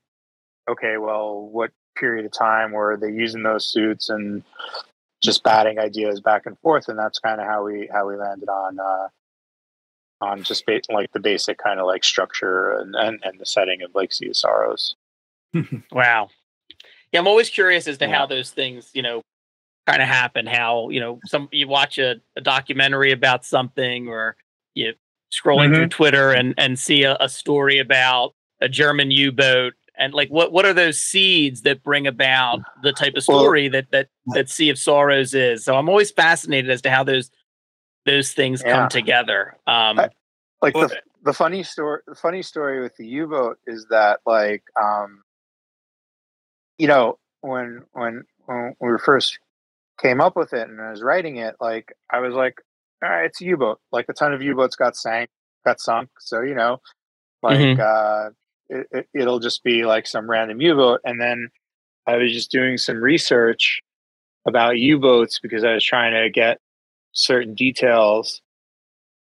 [0.69, 4.43] okay well what period of time were they using those suits and
[5.21, 8.47] just batting ideas back and forth and that's kind of how we how we landed
[8.47, 9.08] on uh
[10.25, 13.81] on just ba- like the basic kind of like structure and, and and the setting
[13.83, 14.95] of like sea of sorrows
[15.91, 16.29] Wow.
[17.11, 18.17] Yeah, I'm always curious as to Yeah.
[18.17, 19.21] how those things, you know,
[19.88, 20.45] kind of happen.
[20.45, 24.35] How you know, some you watch a, a documentary about something, or
[24.73, 24.93] you
[25.31, 25.89] scrolling through mm-hmm.
[25.89, 30.65] Twitter and and see a, a story about a German U-boat, and like what what
[30.65, 34.69] are those seeds that bring about the type of Well- story that that that Sea
[34.69, 35.63] of Sorrows is?
[35.63, 37.31] So I'm always fascinated as to how those
[38.06, 38.76] those things Yeah.
[38.76, 39.56] come together.
[39.68, 40.10] Um, I-
[40.62, 45.22] like the, the funny story the funny story with the u-boat is that like um
[46.80, 49.38] you know when when when we first
[50.02, 52.62] came up with it and i was writing it like i was like
[53.04, 53.80] all right, it's a U-boat.
[53.91, 55.30] Like a ton of U-boats got sank,
[55.65, 56.10] got sunk.
[56.20, 56.82] So you know,
[57.44, 57.82] like mm-hmm.
[57.82, 58.30] uh,
[58.70, 61.02] it, it, it'll just be like some random U-boat.
[61.04, 61.50] And then
[62.08, 63.82] I was just doing some research
[64.48, 66.60] about U-boats because I was trying to get
[67.15, 68.41] certain details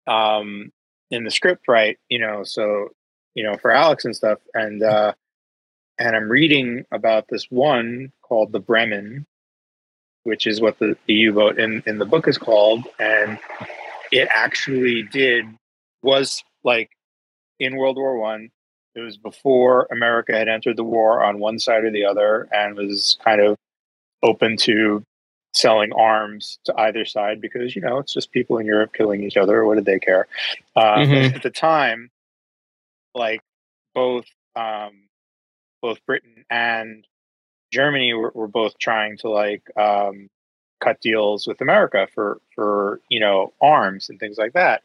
[0.07, 0.71] um,
[1.09, 1.97] in the script right.
[2.09, 2.89] You know, so
[3.35, 4.39] you know for Alex and stuff.
[4.53, 5.13] And uh,
[5.99, 9.25] and I'm reading about this one called the Bremen,
[10.23, 12.87] which is what the, the U-boat in, in the book is called.
[12.99, 13.39] And
[14.11, 15.45] it actually did
[16.01, 16.89] was like
[17.59, 18.49] in World War One.
[18.95, 22.75] It was before America had entered the war on one side or the other and
[22.75, 23.57] was kind of
[24.21, 25.03] open to
[25.53, 29.37] selling arms to either side because you know it's just people in Europe killing each
[29.37, 29.63] other.
[29.65, 30.27] What did they care?
[30.75, 31.35] Uh, mm-hmm.
[31.35, 32.09] At the time,
[33.13, 33.41] like
[33.93, 35.03] both um,
[35.81, 37.05] both Britain and
[37.71, 40.29] Germany were, were both trying to like um,
[40.81, 44.81] cut deals with America for for you know arms and things like that.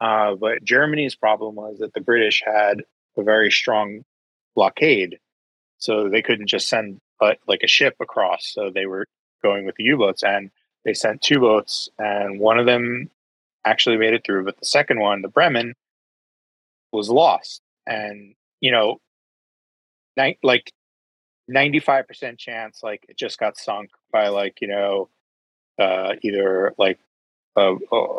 [0.00, 2.84] Uh, but Germany's problem was that the British had
[3.16, 4.04] a very strong
[4.54, 5.18] blockade,
[5.78, 8.46] so they couldn't just send uh, like a ship across.
[8.46, 9.06] So they were
[9.42, 10.50] going with the U-boats, and
[10.84, 13.10] they sent two boats, and one of them
[13.64, 15.74] actually made it through, but the second one, the Bremen,
[16.92, 17.60] was lost.
[17.86, 19.00] And you know,
[20.16, 20.72] ni- like
[21.50, 25.08] 95% chance like it just got sunk by like you know
[25.78, 26.98] uh, either like
[27.56, 28.18] a, a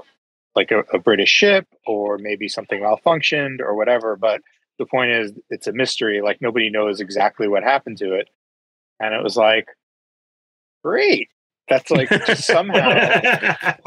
[0.55, 4.41] like a, a, british ship or maybe something malfunctioned or whatever but
[4.79, 8.29] the point is it's a mystery like nobody knows exactly what happened to it
[8.99, 9.67] and it was like
[10.83, 11.29] great.
[11.67, 12.89] That's like somehow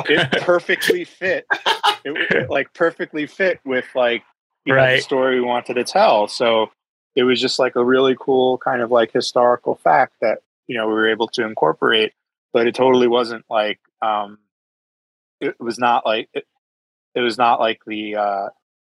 [0.07, 1.47] it perfectly fit.
[2.05, 4.23] It, it, like perfectly fit with like
[4.69, 4.91] right.
[4.91, 6.29] know, the story we wanted to tell.
[6.29, 6.71] So
[7.17, 10.87] it was just like a really cool kind of like historical fact that you know
[10.87, 12.13] we were able to incorporate
[12.53, 14.39] but it totally wasn't like um
[15.41, 16.47] it was not like it,
[17.15, 18.49] it was not like the uh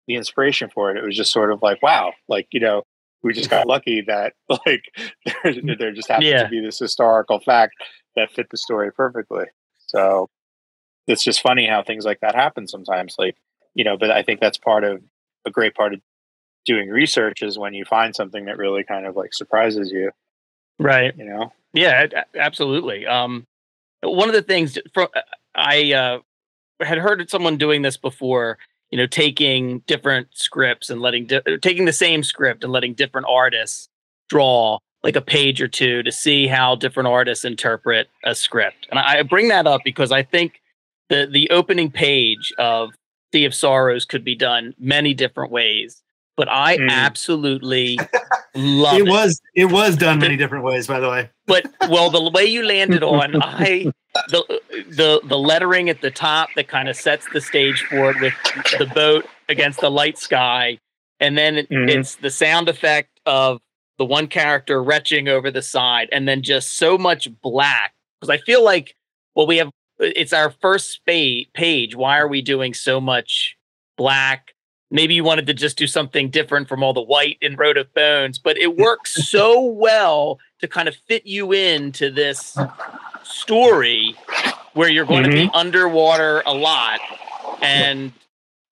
[0.08, 0.98] the inspiration for it.
[0.98, 2.84] It was just sort of like wow like you know
[3.24, 4.34] we just got lucky that
[4.66, 4.84] like
[5.44, 6.44] there, there just happened yeah.
[6.44, 7.74] to be this historical fact
[8.16, 9.46] that fit the story perfectly
[9.88, 10.30] so
[11.08, 13.36] it's just funny how things like that happen sometimes like
[13.74, 15.02] you know but i think that's part of
[15.46, 16.02] a great part of
[16.68, 20.12] doing research is when you find something that really kind of like surprises you.
[20.78, 21.18] Right.
[21.18, 21.54] You know?
[21.74, 23.08] Yeah, absolutely.
[23.08, 23.48] Um,
[24.04, 25.08] one of the things from
[25.56, 26.20] I uh,
[26.82, 28.60] had heard someone doing this before,
[28.92, 33.28] you know, taking different scripts and letting di- taking the same script and letting different
[33.30, 33.90] artists
[34.30, 38.88] draw like a page or two to see how different artists interpret a script.
[38.90, 40.62] And I bring that up because I think
[41.10, 42.92] the the opening page of
[43.34, 46.02] Sea of Sorrows could be done many different ways
[46.38, 46.90] but I mm.
[46.90, 47.98] absolutely
[48.56, 49.08] love it.
[49.08, 51.30] It was it was done many different ways, by the way.
[51.48, 53.92] But well, the way you landed on, I
[54.30, 58.22] the the the lettering at the top that kind of sets the stage for it
[58.22, 58.34] with
[58.80, 60.78] the boat against the light sky,
[61.20, 61.90] and then mm.
[61.90, 63.60] it's the sound effect of
[63.98, 67.94] the one character retching over the side, and then just so much black.
[68.20, 68.96] Because I feel like
[69.36, 71.96] well, we have it's our first spa- page.
[71.96, 73.56] Why are we doing so much
[73.98, 74.54] black?
[74.92, 77.94] Maybe you wanted to just do something different from all the white and Road of
[77.94, 82.58] Bones, but it works so well to kind of fit you into this
[83.24, 84.16] story
[84.74, 85.32] where you're going mm-hmm.
[85.32, 87.00] to be underwater a lot
[87.62, 88.14] and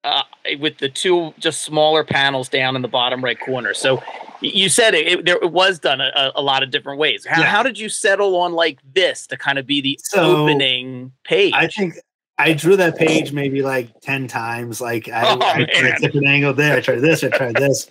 [0.03, 0.21] uh,
[0.59, 3.73] with the two just smaller panels down in the bottom right corner.
[3.73, 4.01] So
[4.39, 7.25] you said it, it there it was done a, a, lot of different ways.
[7.25, 7.47] How, yeah.
[7.47, 11.53] how did you settle on like this to kind of be the so, opening page?
[11.55, 11.95] I think
[12.37, 14.81] I drew that page maybe like 10 times.
[14.81, 16.77] Like I, oh, I tried a different angle there.
[16.77, 17.89] I tried this, I tried this.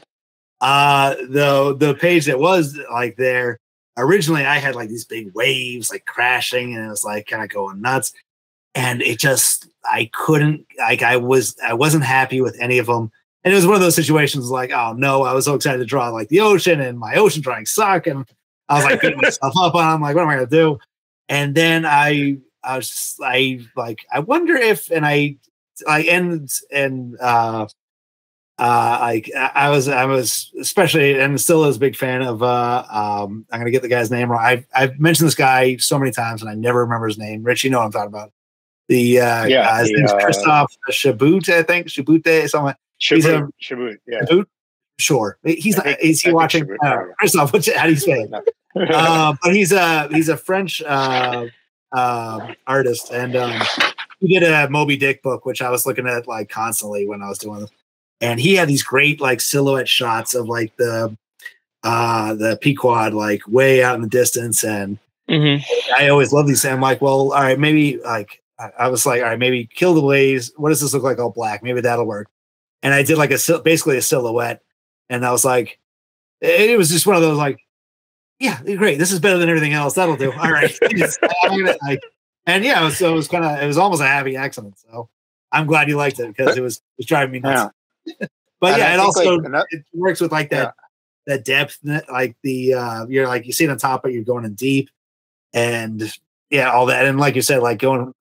[0.60, 3.58] Uh the the page that was like there,
[3.96, 7.48] originally I had like these big waves like crashing and it was like kind of
[7.48, 8.12] going nuts.
[8.74, 13.10] And it just I couldn't like I was I wasn't happy with any of them.
[13.44, 15.84] And it was one of those situations like, oh no, I was so excited to
[15.84, 18.06] draw like the ocean and my ocean drawings suck.
[18.06, 18.26] And
[18.68, 20.78] I was like beating myself up on I'm like, what am I gonna do?
[21.28, 25.36] And then I I was just, I like, I wonder if, and I,
[25.86, 27.66] I and and uh,
[28.56, 29.22] uh, I
[29.54, 33.60] I was I was especially and still is a big fan of uh um I'm
[33.60, 34.44] gonna get the guy's name wrong.
[34.44, 37.42] I've I've mentioned this guy so many times and I never remember his name.
[37.42, 38.32] Rich, you know what I'm talking about.
[38.88, 41.88] The uh yeah, uh, his the, name's uh, Christophe Chabouté, I think.
[41.88, 42.76] Chabouté something.
[43.00, 44.20] Chabouté, Chabouté, yeah.
[44.20, 44.44] Chabouté?
[45.00, 45.38] Sure.
[45.42, 48.32] He's not is he watching uh, Christophe, what's how do you say it?
[48.94, 51.46] uh, but he's a he's a French uh
[51.94, 53.62] uh, artist, and um,
[54.20, 57.28] he did a Moby Dick book, which I was looking at like constantly when I
[57.28, 57.70] was doing this.
[58.20, 61.16] And he had these great like silhouette shots of like the
[61.82, 65.62] uh the Pequod like way out in the distance, and mm-hmm.
[65.94, 66.64] I always love these.
[66.64, 69.94] And I'm like, well, all right, maybe like I, was like, all right, maybe kill
[69.94, 70.52] the blaze.
[70.56, 71.62] What does this look like all black?
[71.62, 72.28] Maybe that'll work.
[72.82, 74.62] And I did like a basically a silhouette,
[75.08, 75.78] and I was like,
[76.40, 77.58] it was just one of those like,
[78.44, 78.98] yeah, great.
[78.98, 79.94] This is better than everything else.
[79.94, 80.30] That'll do.
[80.32, 80.76] All right.
[81.42, 82.02] I'm gonna, like,
[82.46, 84.78] and yeah, so it was kind of it was almost a happy accident.
[84.78, 85.08] So
[85.50, 87.74] I'm glad you liked it because it was it was driving me nuts.
[88.60, 90.74] but And yeah, it also like, ano- it works with like that
[91.26, 91.78] that depth,
[92.10, 94.90] like the uh you're like you see it on top, but you're going in deep,
[95.54, 96.12] and
[96.50, 98.12] yeah, all that, and like you said, like going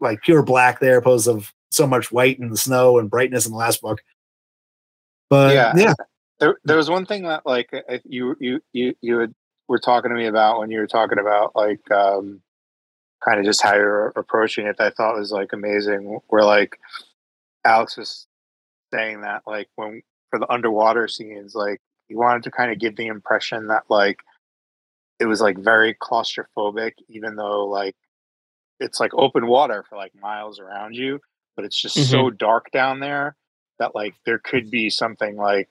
[0.00, 3.52] like pure black there, opposed of so much white in the snow and brightness in
[3.52, 4.02] the last book.
[5.30, 5.72] But Yeah.
[5.76, 5.94] yeah,
[6.38, 7.70] There, there was one thing that like
[8.04, 9.34] you you you you had,
[9.70, 12.42] were talking to me about when you were talking about like um,
[13.24, 14.76] kind of just how you're approaching it.
[14.80, 16.18] I thought was like amazing.
[16.26, 16.76] Where like
[17.64, 18.26] Alex was
[18.92, 22.96] saying that like when for the underwater scenes, like he wanted to kind of give
[22.96, 24.18] the impression that like
[25.20, 27.94] it was like very claustrophobic, even though like
[28.80, 31.20] it's like open water for like miles around you,
[31.54, 33.36] but it's just so dark down there
[33.78, 35.68] that like there could be something like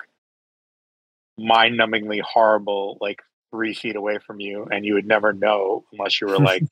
[1.38, 6.28] mind-numbingly horrible like three feet away from you and you would never know unless you
[6.28, 6.64] were like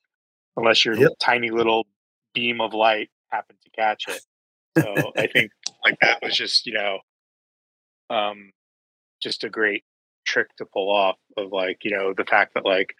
[0.57, 1.13] unless your Yep.
[1.19, 1.87] tiny little
[2.33, 4.21] beam of light happened to catch it.
[4.77, 5.51] So i think
[5.85, 6.99] like that was just you know
[8.09, 8.51] um
[9.21, 9.83] just a great
[10.25, 12.95] trick to pull off of like you know the fact that like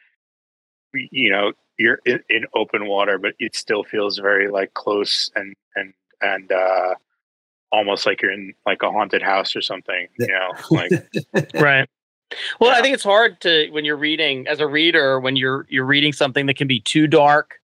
[0.93, 5.55] you know you're in, in open water but it still feels very like close and
[5.75, 6.95] and and uh
[7.71, 10.91] almost like you're in like a haunted house or something you know like
[11.55, 11.87] right
[12.59, 15.85] well i think it's hard to when you're reading as a reader when you're you're
[15.85, 17.55] reading something that can be too dark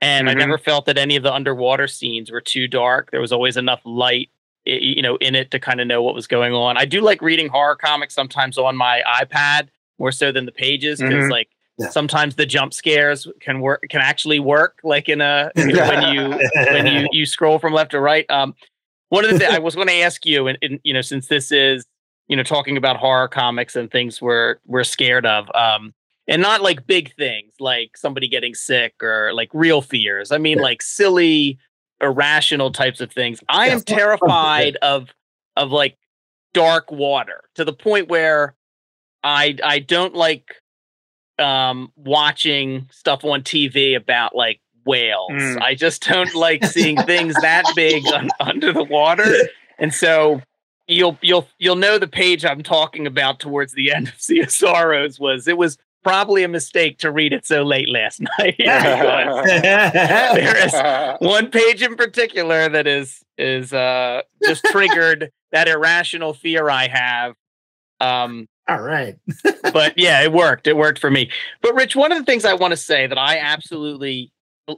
[0.00, 0.38] and i Mhm.
[0.38, 3.80] never felt that any of the underwater scenes were too dark there was always enough
[3.84, 4.28] light
[4.66, 7.22] you know in it to kind of know what was going on i do like
[7.22, 11.30] reading horror comics sometimes on my ipad more so than the pages because Mhm.
[11.30, 11.88] like Yeah.
[11.88, 16.02] sometimes the jump scares can work can actually work like in a you know, when
[16.02, 16.38] you
[16.72, 18.30] when you you scroll from left to right.
[18.30, 18.54] Um,
[19.08, 21.26] one of the things I was going to ask you, and, and you know, since
[21.26, 21.84] this is
[22.30, 25.92] you know talking about horror comics and things we're we're scared of, um,
[26.28, 30.30] and not like big things like somebody getting sick or like real fears.
[30.30, 31.58] I mean, like silly,
[32.00, 33.40] irrational types of things.
[33.48, 33.96] I Yeah, am yeah.
[33.96, 35.08] terrified of
[35.56, 35.98] of like
[36.54, 38.54] dark water to the point where
[39.24, 40.54] I I don't like
[41.40, 45.32] um watching stuff on TV about like whales.
[45.32, 45.60] Mm.
[45.60, 49.34] I just don't like seeing things that big un- under the water.
[49.78, 50.42] And so
[50.90, 54.50] you'll you'll you'll know the page I'm talking about towards the end of Sea of
[54.50, 58.56] Sorrows was it was probably a mistake to read it so late last night.
[58.58, 59.46] there
[60.66, 60.74] is
[61.20, 67.34] one page in particular that is is uh just triggered that irrational fear I have.
[68.00, 69.18] Um all right.
[69.72, 70.68] but yeah, it worked.
[70.68, 71.28] It worked for me.
[71.60, 74.30] But Rich, one of the things I want to say that I absolutely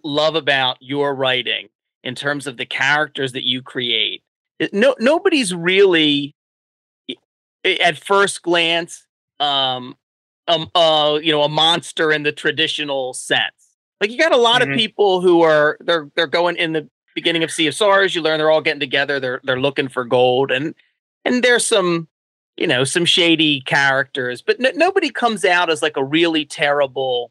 [0.03, 1.69] love about your writing
[2.03, 4.22] in terms of the characters that you create,
[4.73, 6.35] no nobody's really
[7.65, 9.07] at first glance
[9.41, 9.97] um
[10.49, 13.53] um uh you know a monster in the traditional sense.
[14.01, 14.73] Like you got a lot Mhm.
[14.73, 18.23] of people who are they're they're going in the beginning of Sea of Sorrows, you
[18.23, 20.75] learn they're all getting together, they're they're looking for gold and
[21.25, 22.09] and there's some
[22.57, 27.31] you know some shady characters but nobody comes out as like a really terrible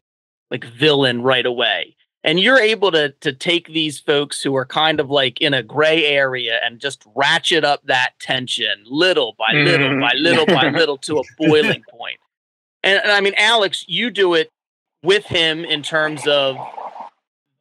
[0.50, 5.00] like villain right away and you're able to to take these folks who are kind
[5.00, 9.66] of like in a gray area and just ratchet up that tension little by mm-hmm.
[9.66, 12.18] little by little by little to a boiling point.
[12.84, 14.50] And, and i mean alex you do it
[15.04, 16.56] with him in terms of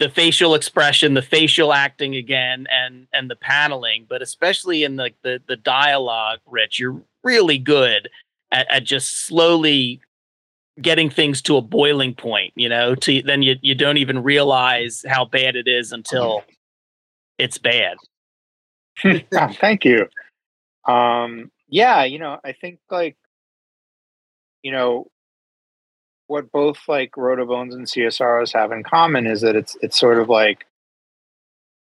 [0.02, 5.12] the facial expression, the facial acting again, and and the paneling, but especially in the
[5.22, 8.10] the, the dialogue, Rich, you're really good
[8.52, 10.02] at, at just slowly
[10.80, 12.54] getting things to a boiling point.
[12.56, 16.44] You know, to then you you don't even realize how bad it is until
[17.38, 17.98] it's bad.
[19.34, 20.08] Thank you.
[20.88, 23.18] Um, yeah, you know, I think like,
[24.62, 25.08] you know,
[26.28, 29.56] what both like Road of Bones and Sea of Sorrows have in common is that
[29.56, 30.66] it's it's sort of like,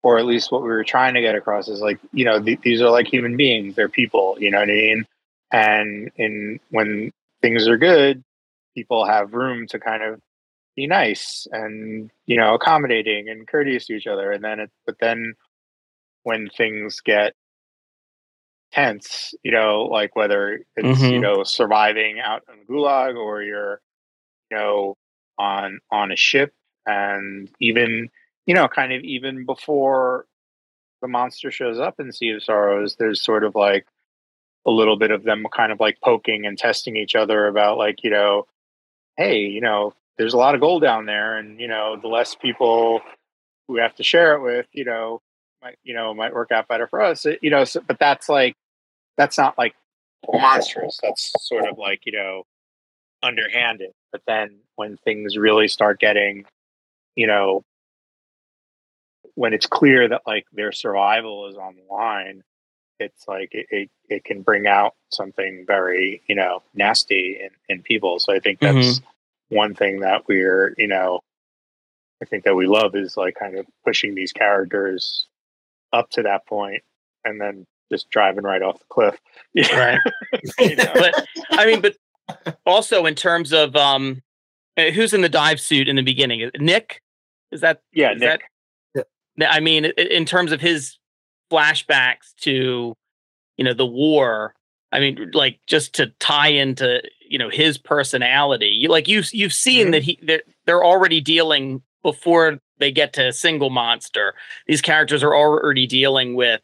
[0.03, 2.61] or at least what we were trying to get across is like, you know, th-
[2.61, 5.05] these are like human beings, they're people, you know what I mean?
[5.51, 7.11] And in when
[7.41, 8.23] things are good,
[8.77, 10.21] people have room to kind of
[10.75, 14.95] be nice and you know accommodating and courteous to each other, and then it, but
[14.99, 15.33] then
[16.23, 17.33] when things get
[18.71, 21.21] tense, you know, like whether it's you Mhm.
[21.21, 23.81] know surviving out in the gulag or you're
[24.51, 24.95] you know
[25.39, 26.53] on on a ship
[26.85, 28.09] and even
[28.45, 30.25] you know kind of even before
[31.01, 33.87] the monster shows up in Sea of Sorrows, there's sort of like
[34.65, 38.03] a little bit of them kind of like poking and testing each other about like
[38.03, 38.45] you know
[39.17, 42.35] hey you know there's a lot of gold down there and you know the less
[42.35, 43.01] people
[43.67, 45.21] we have to share it with, you know,
[45.61, 47.25] might you know might work out better for us.
[47.25, 48.55] It, you know, so, but that's like
[49.17, 49.75] that's not like
[50.31, 50.99] monstrous.
[51.01, 52.43] That's sort of like you know
[53.23, 53.91] underhanded.
[54.11, 56.45] But then when things really start getting,
[57.15, 57.63] you know,
[59.35, 62.43] when it's clear that like their survival is on the line,
[62.99, 67.83] it's like it, it, it can bring out something very you know nasty in, in
[67.83, 68.19] people.
[68.19, 69.06] So I think that's mm-hmm.
[69.49, 71.21] One thing that we're you know
[72.21, 75.27] I think that we love is like kind of pushing these characters
[75.93, 76.83] up to that point
[77.23, 79.17] and then just driving right off the cliff.
[79.71, 79.99] Right.
[80.59, 80.91] you know?
[80.93, 81.95] But I mean, but
[82.65, 84.21] also in terms of um
[84.77, 86.49] uh, who's in the dive suit in the beginning?
[86.59, 87.01] Nick?
[87.51, 88.43] Is that yeah, is Nick.
[88.93, 89.07] That,
[89.53, 90.97] I mean, in terms of his
[91.51, 92.95] flashbacks to,
[93.57, 94.53] you know, the war.
[94.91, 98.67] I mean, like just to tie into, you know, his personality.
[98.67, 99.91] You like you've you've seen mm-hmm.
[99.91, 104.33] that he they're, they're already dealing before they get to a single monster.
[104.67, 106.61] These characters are already dealing with,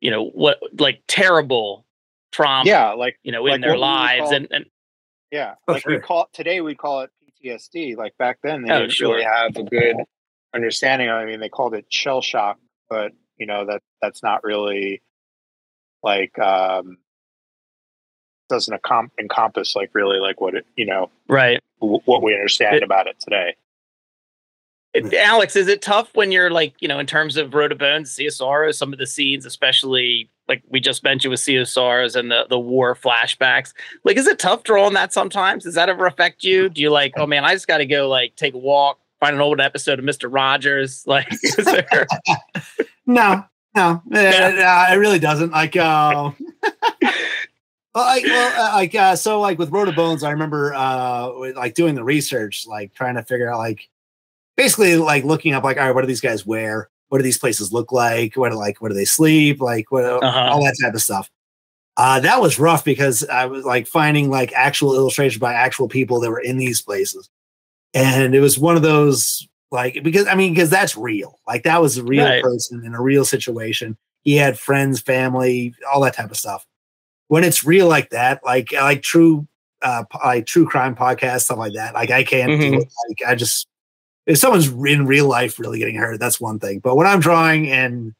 [0.00, 1.84] you know, what like terrible
[2.32, 2.68] trauma.
[2.68, 4.64] Yeah, like you know, like in their lives, call, and and
[5.30, 5.92] yeah, oh, like sure.
[5.92, 7.10] we call today we call it
[7.44, 7.96] PTSD.
[7.96, 9.12] Like back then, they oh, didn't sure.
[9.12, 9.96] really have a good
[10.54, 11.10] understanding.
[11.10, 12.58] I mean, they called it shell shock,
[12.88, 15.02] but you know that that's not really
[16.02, 16.96] like um
[18.48, 18.80] doesn't
[19.18, 23.06] encompass like really like what it you know right w- what we understand it, about
[23.06, 23.54] it today
[24.94, 28.10] Alex, is it tough when you're like, you know, in terms of Road of Bones,
[28.10, 31.68] Sea of Sorrows, some of the scenes, especially like we just mentioned with Sea of
[31.68, 33.74] Sorrows and the, the war flashbacks,
[34.04, 35.64] like, is it tough drawing that sometimes?
[35.64, 36.68] Does that ever affect you?
[36.68, 39.34] Do you like, oh man, I just got to go like take a walk, find
[39.34, 40.32] an old episode of Mr.
[40.32, 41.04] Rogers?
[41.06, 42.06] Like, is there?
[43.06, 43.44] no,
[43.74, 44.92] no, yeah.
[44.92, 45.50] it really doesn't.
[45.50, 46.30] Like, uh,
[47.98, 51.32] Well, I, well, uh, like uh, so, like with Road of Bones, I remember uh,
[51.56, 53.88] like doing the research, like trying to figure out like
[54.56, 56.90] basically like looking up like all right what do these guys wear?
[57.08, 58.36] What do these places look like?
[58.36, 59.60] What like where do they sleep?
[59.60, 60.48] Like what uh-huh.
[60.52, 61.28] all that type of stuff.
[61.96, 66.20] Uh, that was rough because i was like finding like actual illustrations by actual people
[66.20, 67.28] that were in these places.
[67.94, 71.40] And it was one of those like because i mean because that's real.
[71.48, 72.44] Like that was a real right.
[72.44, 73.96] person in a real situation.
[74.22, 76.64] He had friends family all that type of stuff
[77.28, 79.46] when it's real like that like like true
[79.82, 82.74] uh like true crime podcast stuff like that like i can't mm-hmm.
[82.74, 83.68] it like i just
[84.28, 86.80] if someone's in real life really getting hurt, that's one thing.
[86.80, 88.14] But when I'm drawing and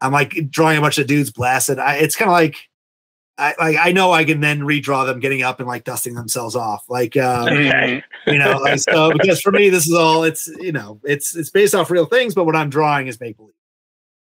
[0.00, 2.56] I'm like drawing a bunch of dudes blasted, I, it's kind of like
[3.36, 6.54] I like I know I can then redraw them getting up and like dusting themselves
[6.54, 8.04] off, like um, okay.
[8.28, 11.50] you know, like, so because for me this is all it's you know it's it's
[11.50, 13.54] based off real things, but what I'm drawing is make believe.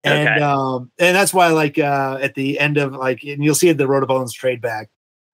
[0.06, 0.40] And okay.
[0.40, 3.78] um and that's why like uh at the end of like and you'll see at
[3.78, 4.88] the Road of Bones trade back,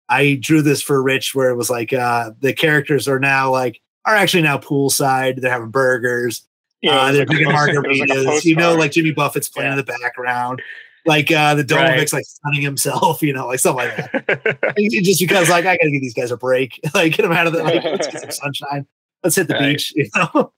[0.09, 3.81] I drew this for Rich where it was like uh the characters are now like
[4.05, 5.41] are actually now poolside.
[5.41, 6.47] They're having burgers.
[6.81, 8.25] Yeah, uh, they're drinking margaritas.
[8.25, 9.79] Like you know, like Jimmy Buffett's playing yeah.
[9.79, 10.63] in the background.
[11.07, 12.13] Like uh, the Domovoi's right.
[12.13, 14.77] like sunning himself, you know, like something like that.
[15.03, 16.81] just because, like, I gotta give these guys a break.
[16.95, 18.87] like, get them out of the like, let's get some sunshine.
[19.23, 19.73] Let's hit the right.
[19.73, 20.53] beach, you know.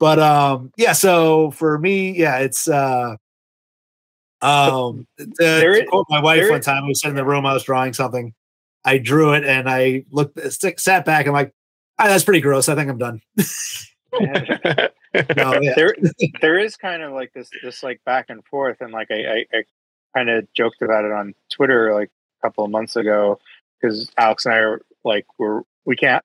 [0.00, 0.92] But um, yeah.
[0.92, 3.14] So for me, yeah, it's uh,
[4.42, 7.52] um, to, to quote my wife one time, I was sitting in the room, I
[7.52, 8.34] was drawing something.
[8.84, 10.40] I drew it and I looked,
[10.80, 11.26] sat back.
[11.26, 11.52] I'm like,
[12.00, 12.70] Ah, that's pretty gross.
[12.70, 13.20] I think I'm done.
[13.36, 13.44] no,
[15.12, 15.74] yeah.
[15.76, 15.94] there,
[16.40, 19.44] there is kind of like this, this like back and forth, and like I, I,
[19.52, 19.62] I
[20.16, 23.38] kind of joked about it on Twitter like a couple of months ago
[23.78, 26.24] because Alex and I are like we're we can't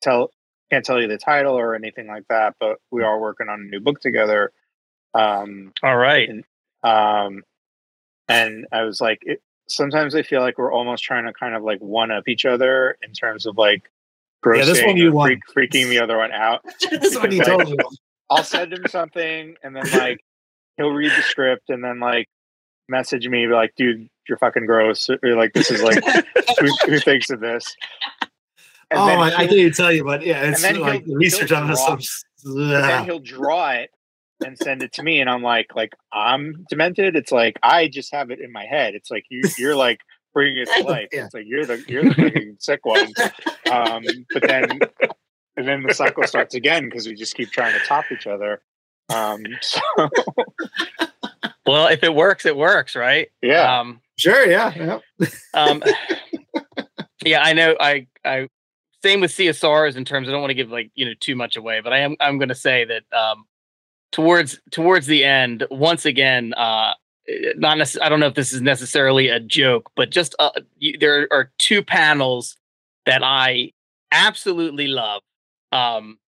[0.00, 0.30] tell
[0.70, 3.64] can't tell you the title or anything like that, but we are working on a
[3.64, 4.52] new book together.
[5.14, 6.28] Um, All right.
[6.28, 6.44] And,
[6.82, 7.42] um,
[8.28, 11.62] and I was like, it, sometimes I feel like we're almost trying to kind of
[11.62, 13.90] like one up each other in terms of like
[14.46, 15.38] yeah, this one you want.
[15.52, 16.64] Freak, freaking the other one out.
[16.90, 17.98] this one you like, totally want.
[18.30, 20.20] I'll send him something, and then like
[20.76, 22.28] he'll read the script, and then like
[22.88, 26.02] message me, be like, "Dude, you're fucking gross." Or like, "This is like,
[26.58, 27.76] who, who, thinks of this?"
[28.90, 31.68] And oh, I, I can't even tell you, but yeah, it's like the research on
[31.68, 32.24] this.
[32.44, 33.90] Then he'll draw it
[34.44, 37.14] and send it to me, and I'm like, like I'm demented.
[37.14, 38.94] It's like I just have it in my head.
[38.94, 40.00] It's like you, you're like
[40.34, 41.08] bringing it to life.
[41.12, 41.26] Yeah.
[41.26, 43.12] It's like you're the you're the sick one.
[43.70, 44.80] Um, but then
[45.56, 48.62] and then the cycle starts again because we just keep trying to top each other.
[49.08, 49.80] Um, so.
[51.66, 53.28] well, if it works, it works, right?
[53.42, 53.80] Yeah.
[53.80, 54.46] Um, sure.
[54.50, 55.00] Yeah.
[55.20, 55.28] Yeah.
[55.54, 55.82] um,
[57.24, 57.76] yeah, I know.
[57.78, 58.48] I I
[59.02, 60.28] same with Sea of Sorrows in terms.
[60.28, 62.38] I don't want to give like you know too much away, but I am I'm
[62.38, 63.44] going to say that um,
[64.12, 66.94] towards towards the end, once again, uh,
[67.56, 70.98] not necess- I don't know if this is necessarily a joke, but just uh, you,
[70.98, 72.56] there are two panels
[73.06, 73.72] that I
[74.12, 75.22] absolutely love.
[75.72, 76.18] Um,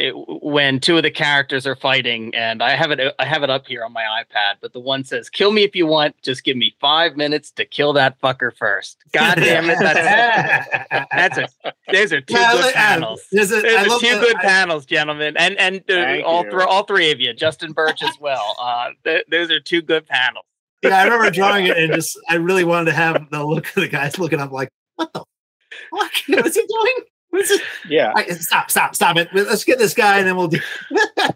[0.00, 3.50] it, when two of the characters are fighting, and I have it I have it
[3.50, 6.42] up here on my iPad, but the one says, "Kill me if you want, just
[6.44, 8.96] give me five minutes to kill that fucker first.
[9.12, 13.22] God damn it, that's that's a those are two Yeah, good like, panels.
[13.30, 16.44] there's a- Those I are two the- good I- panels, gentlemen, and and uh, all
[16.44, 16.50] you.
[16.50, 18.56] three all three of you, Justin Birch as well.
[18.60, 20.44] Uh, th- those are two good panels.
[20.82, 23.74] yeah, I remember drawing it and just I really wanted to have the look of
[23.74, 26.12] the guys looking up like, what the fuck?
[26.28, 26.94] What is he doing?
[27.30, 27.60] What is this?
[27.88, 28.12] Yeah.
[28.14, 29.28] I, stop, stop, stop it.
[29.32, 30.58] Let's get this guy and then we'll do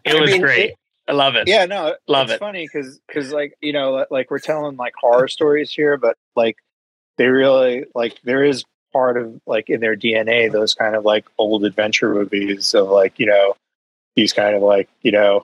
[0.04, 0.70] It was mean, great.
[0.70, 0.76] it-
[1.06, 1.46] I love it.
[1.46, 2.40] Yeah, no, Love it's it.
[2.40, 6.56] funny because because like you know like we're telling like horror stories here, but like
[7.18, 11.26] they really like there is part of like in their DNA those kind of like
[11.36, 13.54] old adventure movies of like you know
[14.16, 15.42] these kind of like you know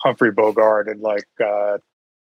[0.00, 1.78] Humphrey Bogart and like uh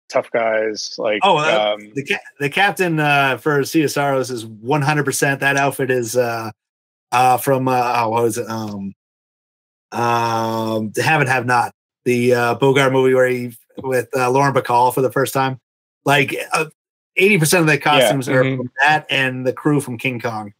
[0.09, 4.31] tough guys like Oh, uh, um the ca- the captain uh, for Sea of Sorrows
[4.31, 5.39] is one hundred percent.
[5.41, 6.49] That outfit is uh,
[7.11, 8.47] uh, from uh, oh, what was it?
[8.49, 8.93] Um,
[9.91, 14.93] um, Have and Have Not, the uh, Bogart movie where he with uh, Lauren Bacall
[14.93, 15.59] for the first time.
[16.05, 16.65] Like uh,
[17.15, 18.57] eighty percent of the costumes are Mhm.
[18.57, 20.53] from that and the crew from King Kong.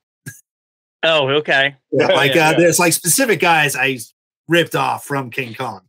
[1.04, 1.76] Oh, okay.
[1.92, 2.58] Yeah, like Yeah, uh, yeah.
[2.58, 4.00] there's like specific guys I
[4.48, 5.82] ripped off from King Kong,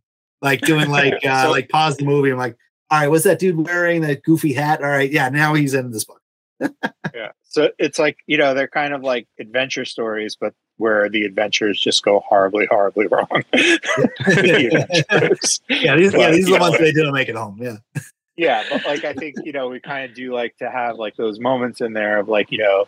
[0.43, 2.31] like doing like uh, So- like pause the movie.
[2.31, 2.57] I'm like,
[2.91, 4.81] all right, what's that dude wearing that goofy hat?
[4.83, 6.21] All right, yeah, now he's in this book.
[7.15, 11.25] yeah so it's like you know they're kind of like adventure stories but where the
[11.25, 16.59] adventures just go horribly horribly wrong The yeah, these, yeah, these are you the know,
[16.59, 17.59] ones they didn't make it home.
[17.61, 17.77] Yeah,
[18.37, 21.17] yeah but like i think you know we kind of do like to have like
[21.17, 22.87] those moments in there of like you know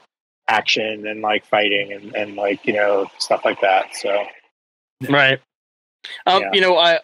[0.48, 4.24] action and like fighting and, and like you know stuff like that so
[5.08, 5.40] Right.
[6.26, 6.50] Um, Yeah.
[6.52, 7.00] you know, I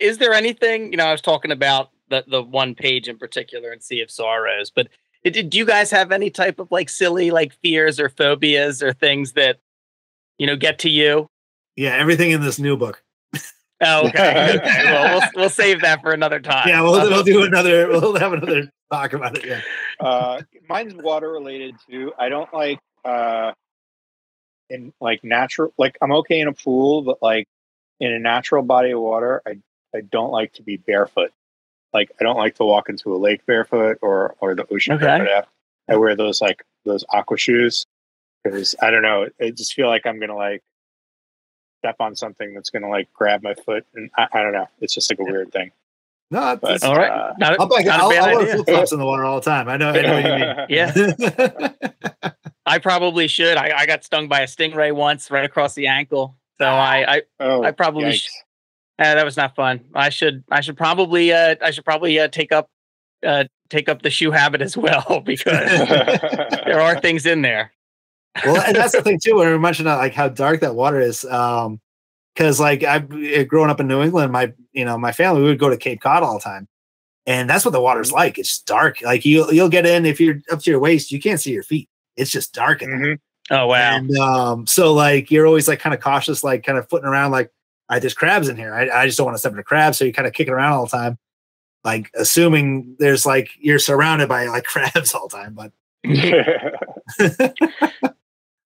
[0.00, 3.72] is there anything, you know, I was talking about the the one page in particular
[3.72, 4.88] in Sea of Sorrows, but
[5.24, 8.92] did, do you guys have any type of like silly like fears or phobias or
[8.92, 9.58] things that
[10.38, 11.28] you know get to you?
[11.76, 13.02] yeah, everything in this new book.
[13.80, 14.54] Oh, okay.
[14.56, 14.84] okay.
[14.84, 16.68] Well, we'll we'll save that for another time.
[16.68, 17.88] Yeah, we'll, we'll do another.
[17.88, 19.46] We'll have another talk about it.
[19.46, 19.60] Yeah,
[20.00, 23.52] uh mine's water related too i don't like uh
[24.70, 27.46] in like natural like i'm okay in a pool but like
[28.00, 29.56] in a natural body of water i
[29.94, 31.32] i don't like to be barefoot
[31.94, 35.06] like i don't like to walk into a lake barefoot or or the ocean Okay.
[35.06, 35.48] barefoot
[35.88, 37.86] i wear those like those aqua shoes
[38.42, 40.62] because i don't know i just feel like i'm gonna like
[41.80, 44.92] step on something that's gonna like grab my foot and i, I don't know it's
[44.94, 45.70] just like a weird thing
[46.30, 47.10] no, But- all right.
[47.10, 49.24] uh, Not, a- I'll, back, not a I'll, I'll wear flip flops in the water
[49.24, 49.68] all the time.
[49.68, 49.90] I know.
[49.90, 50.66] I know what you mean.
[50.70, 52.30] Yeah.
[52.66, 53.56] I probably should.
[53.58, 56.34] I, I got stung by a stingray once right across the ankle.
[56.58, 58.22] So I, I oh I probably yikes.
[58.22, 58.28] sh-
[58.98, 59.80] Uh, that was not fun.
[59.94, 62.70] I should I should probably uh I should probably uh, take up
[63.26, 65.46] uh take up the shoe habit as well because
[66.64, 67.72] there are things in there.
[68.44, 69.36] well, and that's the thing too.
[69.36, 71.80] When we mentioned uh, like how dark that water is, um,
[72.34, 75.48] because like I've uh, growing up in New England, my you know my family we
[75.48, 76.68] would go to Cape Cod all the time,
[77.26, 78.38] and that's what the water's like.
[78.38, 79.02] It's dark.
[79.02, 81.62] Like you you'll get in if you're up to your waist, you can't see your
[81.62, 81.88] feet.
[82.16, 83.14] It's just dark in there.
[83.16, 83.18] Mhm.
[83.50, 83.96] Oh wow.
[83.96, 87.30] And um, so like you're always like kind of cautious, like kind of footing around,
[87.30, 87.52] like,
[87.88, 88.74] all right, there's crabs in here.
[88.74, 89.94] I, I just don't want to step in a crab.
[89.94, 91.18] So you're kind of kicking around all the time,
[91.84, 95.54] like assuming there's like you're surrounded by like crabs all the time.
[95.54, 95.72] But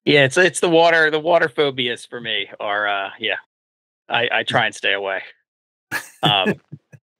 [0.04, 3.36] Yeah, it's it's the water the water phobias for me are uh yeah.
[4.08, 5.20] I, I try and stay away.
[6.22, 6.54] Um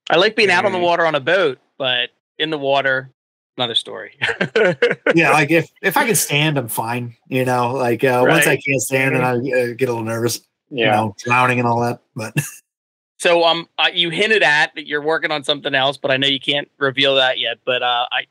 [0.09, 3.12] I like being out on the water on a boat, but in the water,
[3.59, 4.16] another story.
[5.14, 7.14] yeah, like if if I can stand, I'm fine.
[7.28, 10.40] You know, like uh, once I can't stand, and I uh, get a little nervous.
[10.70, 12.00] You know, drowning and all that.
[12.14, 12.34] But
[13.18, 16.28] So um, uh, you hinted at that you're working on something else, but I know
[16.28, 17.58] you can't reveal that yet.
[17.64, 18.26] But uh, I,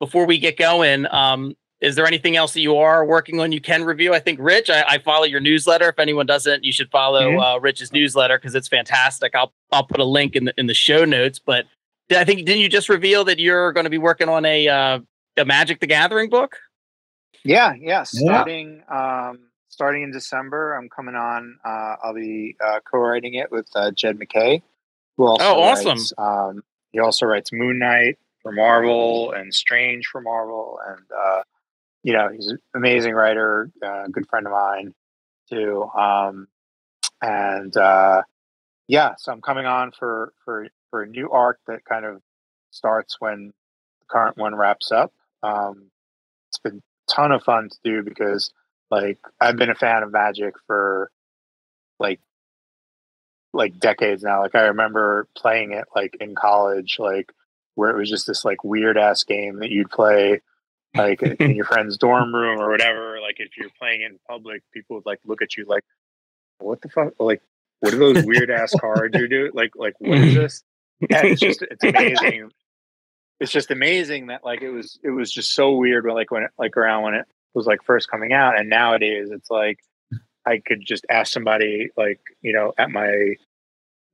[0.00, 3.52] before we get going, um, is there anything else that you are working on?
[3.52, 4.12] You can review.
[4.12, 5.88] I think Rich, I, I follow your newsletter.
[5.88, 7.56] If anyone doesn't, you should follow Mhm.
[7.56, 9.34] uh, Rich's newsletter because it's fantastic.
[9.34, 11.38] I'll I'll put a link in the in the show notes.
[11.38, 11.64] But
[12.10, 14.68] did- I think didn't you just reveal that you're going to be working on a
[14.68, 14.98] uh,
[15.38, 16.58] a Magic the Gathering book?
[17.44, 18.02] Yeah, yeah.
[18.04, 19.38] Starting um,
[19.72, 21.58] starting in December, I'm coming on.
[21.64, 24.62] Uh, I'll be uh, co-writing it with uh, Jed MacKay,
[25.16, 25.88] who also Oh, awesome.
[25.98, 26.62] writes, um,
[26.92, 31.42] he also writes Moon Knight for Marvel and Strange for Marvel, and uh,
[32.02, 34.94] you know he's an amazing writer, uh, good friend of mine
[35.48, 35.84] too.
[35.96, 36.48] Um,
[37.22, 38.22] and uh,
[38.88, 42.20] yeah, so I'm coming on for for for a new arc that kind of
[42.72, 43.54] starts when
[44.00, 45.14] the current one wraps up.
[45.42, 45.90] Um,
[46.50, 48.52] it's been a ton of fun to do because
[48.92, 51.10] like I've been a fan of Magic for
[51.98, 52.20] like
[53.54, 54.42] like decades now.
[54.42, 57.32] Like I remember playing it like in college, like
[57.74, 60.42] where it was just this like weird ass game that you'd play
[60.94, 63.18] like in your friend's dorm room or whatever.
[63.18, 65.84] Like if you're playing it in public, people would like look at you like,
[66.58, 67.14] what the fuck?
[67.18, 67.40] Like
[67.80, 69.52] what are those weird ass cards you're doing?
[69.54, 70.62] Like, like what is this?
[71.10, 72.50] And it's just it's amazing.
[73.40, 76.44] It's just amazing that like it was it was just so weird when like when
[76.44, 79.78] it, like around when it was like first coming out, and nowadays it's like
[80.46, 83.36] I could just ask somebody like you know at my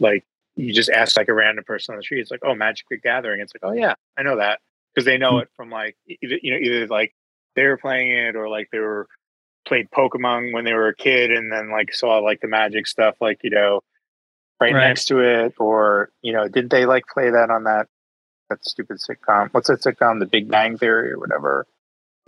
[0.00, 0.24] like
[0.56, 2.20] you just ask like a random person on the street.
[2.20, 3.40] It's like oh Magic the Gathering.
[3.40, 4.60] It's like oh yeah I know that
[4.94, 5.42] because they know hmm.
[5.42, 7.14] it from like either, you know either like
[7.54, 9.06] they were playing it or like they were
[9.66, 13.16] played Pokemon when they were a kid and then like saw like the magic stuff
[13.20, 13.80] like you know
[14.60, 14.88] right, Right.
[14.88, 17.86] next to it or you know didn't they like play that on that
[18.48, 21.66] that stupid sitcom what's that sitcom the Big Bang Theory or whatever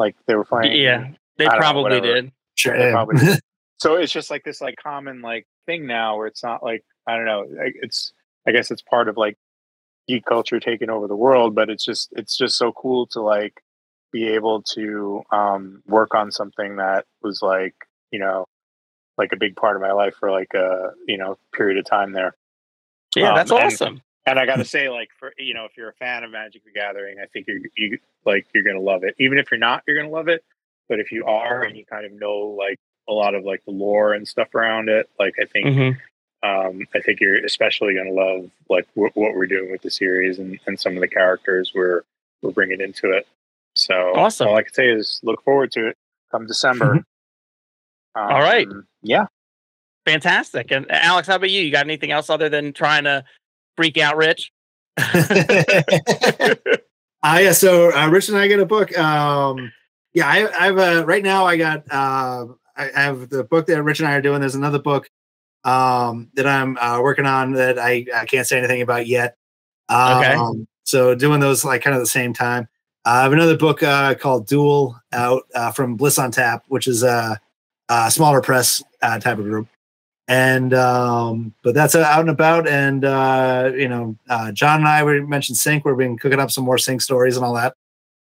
[0.00, 2.32] like they were playing Yeah, they I don't know, probably did.
[2.56, 2.76] Sure.
[2.76, 3.40] they probably did.
[3.78, 7.14] so it's just like this like common like thing now where it's not like I
[7.16, 7.44] don't know
[7.82, 8.12] it's
[8.48, 9.36] I guess it's part of like
[10.08, 13.62] geek culture taking over the world but it's just it's just so cool to like
[14.12, 17.74] be able to um work on something that was like
[18.10, 18.44] you know
[19.16, 22.12] like a big part of my life for like a you know period of time
[22.12, 22.34] there
[23.14, 24.00] Yeah, Um, that's and- awesome.
[24.26, 26.64] And I got to say, like for you know, if you're a fan of Magic
[26.64, 29.14] the Gathering, I think you're you like you're gonna love it.
[29.18, 30.44] Even if you're not, you're gonna love it.
[30.88, 33.70] But if you are and you kind of know like a lot of like the
[33.70, 35.90] lore and stuff around it, like I think hmm
[36.42, 40.38] um, I think you're especially gonna love like w- what we're doing with the series
[40.38, 42.02] and, and some of the characters we're
[42.40, 43.26] we're bringing into it.
[43.74, 44.48] So Awesome.
[44.48, 45.98] All I can say is look forward to it
[46.30, 46.94] come December.
[46.94, 47.04] Um,
[48.14, 48.68] All right.
[49.02, 49.26] Yeah.
[50.06, 50.70] Fantastic.
[50.70, 51.60] And Alex, how about you?
[51.60, 53.22] You got anything else other than trying to
[53.80, 54.52] freak out Rich?
[57.22, 58.96] Uh, yeah, so uh, Rich and I get a book.
[58.98, 59.70] Um,
[60.14, 61.44] yeah, I, I have a right now.
[61.44, 64.40] I got uh, I I have the book that Rich and I are doing.
[64.40, 65.10] There's another book
[65.64, 69.36] um, that I'm uh, working on that I, I can't say anything about yet.
[69.90, 70.64] Um, Okay.
[70.84, 72.68] So doing those like kind of the same time.
[73.04, 77.02] I have another book uh, called Duel out uh, from Bliss on Tap, which is
[77.02, 77.38] a,
[77.90, 79.68] a smaller press uh, type of group.
[80.30, 84.88] And um, but that's uh, out and about, and uh, you know, uh, John and
[84.88, 85.84] I we mentioned Sink.
[85.84, 87.74] We've been cooking up some more Sink stories and all that.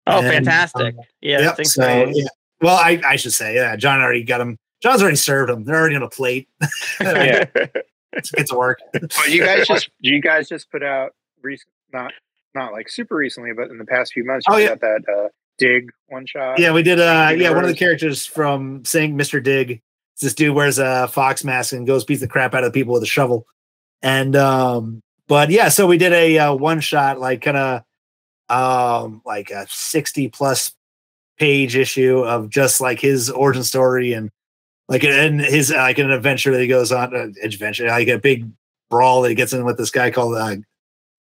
[0.07, 0.95] Oh, And, fantastic.
[0.97, 2.25] um, yeah, Yep, thanks so, for- yeah.
[2.61, 4.57] Well, I, I should say, yeah, John already got them.
[4.81, 5.65] John's already served them.
[5.65, 6.49] They're already on a plate.
[6.99, 7.45] Yeah.
[8.13, 8.79] It's get to work.
[8.93, 11.11] But you guys just you guys just put out
[11.43, 12.11] recent not
[12.55, 14.71] not like super recently, but in the past few months, you Oh, put yeah.
[14.71, 15.27] out that uh,
[15.59, 16.57] dig one shot.
[16.59, 16.99] Yeah, we did.
[16.99, 19.41] Uh, yeah, one of the characters from Sink, Mr.
[19.43, 19.81] Dig.
[20.21, 23.03] This dude wears a fox mask and goes beats the crap out of people with
[23.03, 23.45] a shovel.
[24.01, 27.83] And um, but yeah, so we did a uh, one shot, like kind of
[28.49, 30.73] um, like a sixty plus
[31.39, 34.29] page issue of just like his origin story and
[34.87, 38.19] like and his uh, like an adventure that he goes on, uh, adventure like a
[38.19, 38.49] big
[38.89, 40.55] brawl that he gets in with this guy called uh,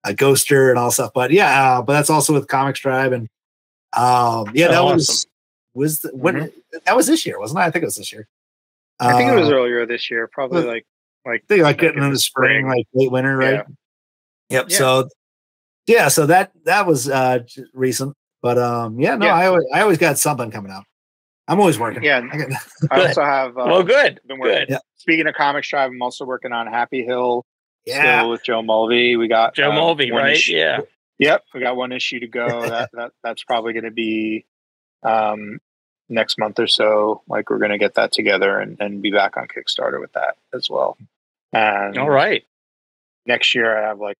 [0.04, 1.12] a ghoster and all stuff.
[1.14, 3.30] But yeah, uh, but that's also with ComixTribe and
[3.94, 4.96] um, yeah, Oh, that awesome.
[4.96, 5.28] was
[5.74, 6.52] was the, when
[6.86, 7.64] that was this year, wasn't it?
[7.64, 8.28] I think it was this year.
[9.00, 10.86] I think it was Uh, earlier this year, probably like
[11.26, 12.68] like they like like getting in in the the spring, spring.
[12.68, 13.54] like late winter, right?
[13.54, 13.64] Yeah.
[14.50, 14.66] Yep.
[14.70, 14.78] Yeah.
[14.78, 15.10] So
[15.88, 17.40] yeah, so that that was uh
[17.74, 19.36] recent, but um yeah, no, Yeah.
[19.36, 20.84] I always I always got something coming out.
[21.48, 22.04] I'm always working.
[22.04, 22.22] Yeah.
[22.92, 24.20] I also have uh, well, good.
[24.28, 24.56] been working.
[24.60, 24.70] Good.
[24.70, 24.78] Yeah.
[24.98, 27.46] Speaking of ComixTribe, I'm also working on Happy Hill
[27.86, 28.20] yeah.
[28.20, 29.16] still with Joe Mulvey.
[29.16, 30.34] We got Joe um, Mulvey, right?
[30.36, 30.82] issue- Yeah.
[31.18, 32.48] Yep, we got one issue to go.
[32.70, 34.46] that, that that's probably going to be
[35.04, 35.60] um,
[36.10, 37.22] next month or so.
[37.28, 40.36] Like we're going to get that together and, and be back on Kickstarter with that
[40.54, 40.98] as well.
[41.54, 42.44] And All right.
[43.26, 44.18] next year I have like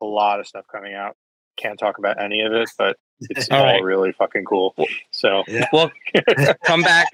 [0.00, 1.16] a lot of stuff coming out.
[1.56, 3.82] Can't talk about any of it, but it's All all right.
[3.82, 4.74] really fucking cool.
[5.12, 5.90] So Well,
[6.64, 7.08] come back.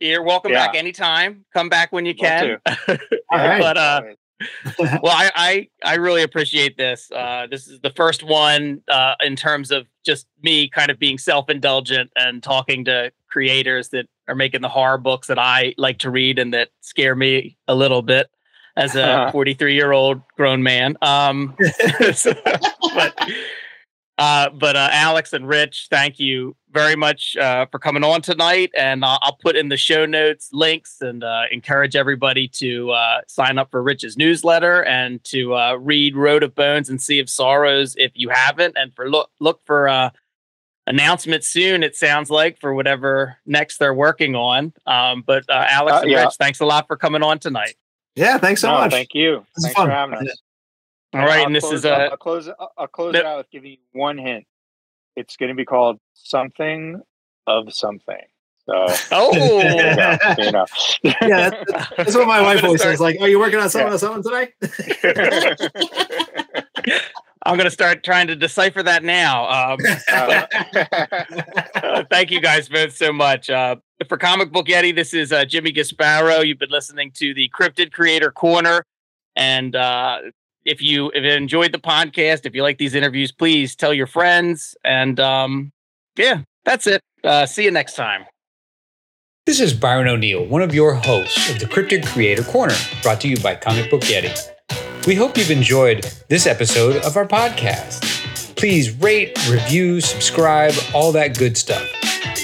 [0.00, 0.66] You're welcome Yeah.
[0.66, 1.44] back anytime.
[1.54, 2.58] Come back when you can.
[2.66, 2.96] All
[3.30, 3.60] right.
[3.60, 4.02] but uh,
[4.78, 7.10] well, I, I I really appreciate this.
[7.10, 11.16] Uh, this is the first one uh, in terms of just me kind of being
[11.18, 15.98] self indulgent and talking to creators that are making the horror books that I like
[16.00, 18.28] to read and that scare me a little bit
[18.76, 20.96] as a 43 year old grown man.
[21.00, 21.56] Um,
[22.14, 22.34] so-
[22.94, 23.30] but
[24.18, 28.70] uh, but uh, Alex and Rich, thank you very much uh, for coming on tonight,
[28.76, 33.20] and uh, I'll put in the show notes links and uh, encourage everybody to uh,
[33.28, 37.30] sign up for Rich's newsletter and to uh, read Road of Bones and Sea of
[37.30, 40.10] Sorrows if you haven't, and for look look for uh,
[40.86, 41.82] announcements soon.
[41.82, 44.72] It sounds like for whatever next they're working on.
[44.86, 46.24] Um, but uh, Alex Uh, and yeah.
[46.24, 47.74] Rich, thanks a lot for coming on tonight.
[48.14, 48.92] Yeah, thanks so no, much.
[48.92, 49.44] thank you.
[49.56, 49.88] This Thanks fun.
[49.88, 50.40] for having us.
[51.14, 52.48] All right, I'll and this close is out- a I'll close.
[52.48, 53.20] I'll- I'll close No.
[53.20, 54.44] it out with giving you one hint.
[55.16, 57.00] It's going to be called something
[57.46, 58.20] of something.
[58.68, 59.32] So oh.
[59.60, 60.42] there you go.
[60.42, 60.66] You know.
[61.02, 61.50] Yeah,
[61.96, 63.00] That's what my wife always start- says.
[63.00, 63.94] Like, are you working on something Yeah.
[63.94, 64.52] or something today?"
[67.44, 69.48] I'm going to start trying to decipher that now.
[69.48, 69.78] Um,
[70.10, 70.46] Uh,
[71.76, 73.48] uh, thank you guys both so much.
[73.48, 73.76] Uh,
[74.08, 76.44] for Comic Book Yeti, this is uh, Jimmy Gaspero.
[76.44, 78.84] You've been listening to the Cryptid Creator Corner.
[79.36, 80.18] And uh,
[80.66, 84.06] if you if you enjoyed the podcast, if you like these interviews, please tell your
[84.06, 84.76] friends.
[84.84, 85.72] And um,
[86.16, 87.00] yeah, that's it.
[87.24, 88.26] Uh, see you next time.
[89.46, 93.28] This is Byron O'Neill, one of your hosts of the Cryptic Creator Corner, brought to
[93.28, 94.36] you by Comic Book Yeti.
[95.06, 98.56] We hope you've enjoyed this episode of our podcast.
[98.56, 101.88] Please rate, review, subscribe, all that good stuff.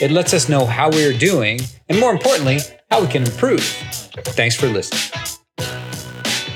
[0.01, 2.59] It lets us know how we are doing, and more importantly,
[2.89, 3.65] how we can improve.
[3.65, 5.41] Thanks for listening.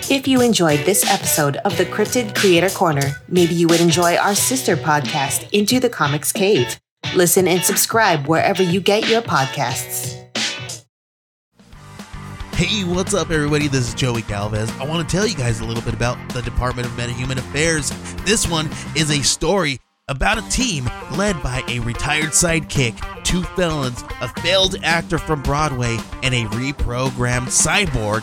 [0.08, 4.36] If you enjoyed this episode of the Cryptid Creator Corner, maybe you would enjoy our
[4.36, 6.78] sister podcast, Into the Comics Cave.
[7.16, 10.14] Listen and subscribe wherever you get your podcasts.
[12.54, 13.66] Hey, what's up, everybody?
[13.66, 14.70] This is Joey Galvez.
[14.78, 17.90] I want to tell you guys a little bit about the Department of Metahuman Affairs.
[18.24, 22.94] This one is a story about a team led by a retired sidekick,
[23.24, 28.22] two felons, a failed actor from Broadway, and a reprogrammed cyborg.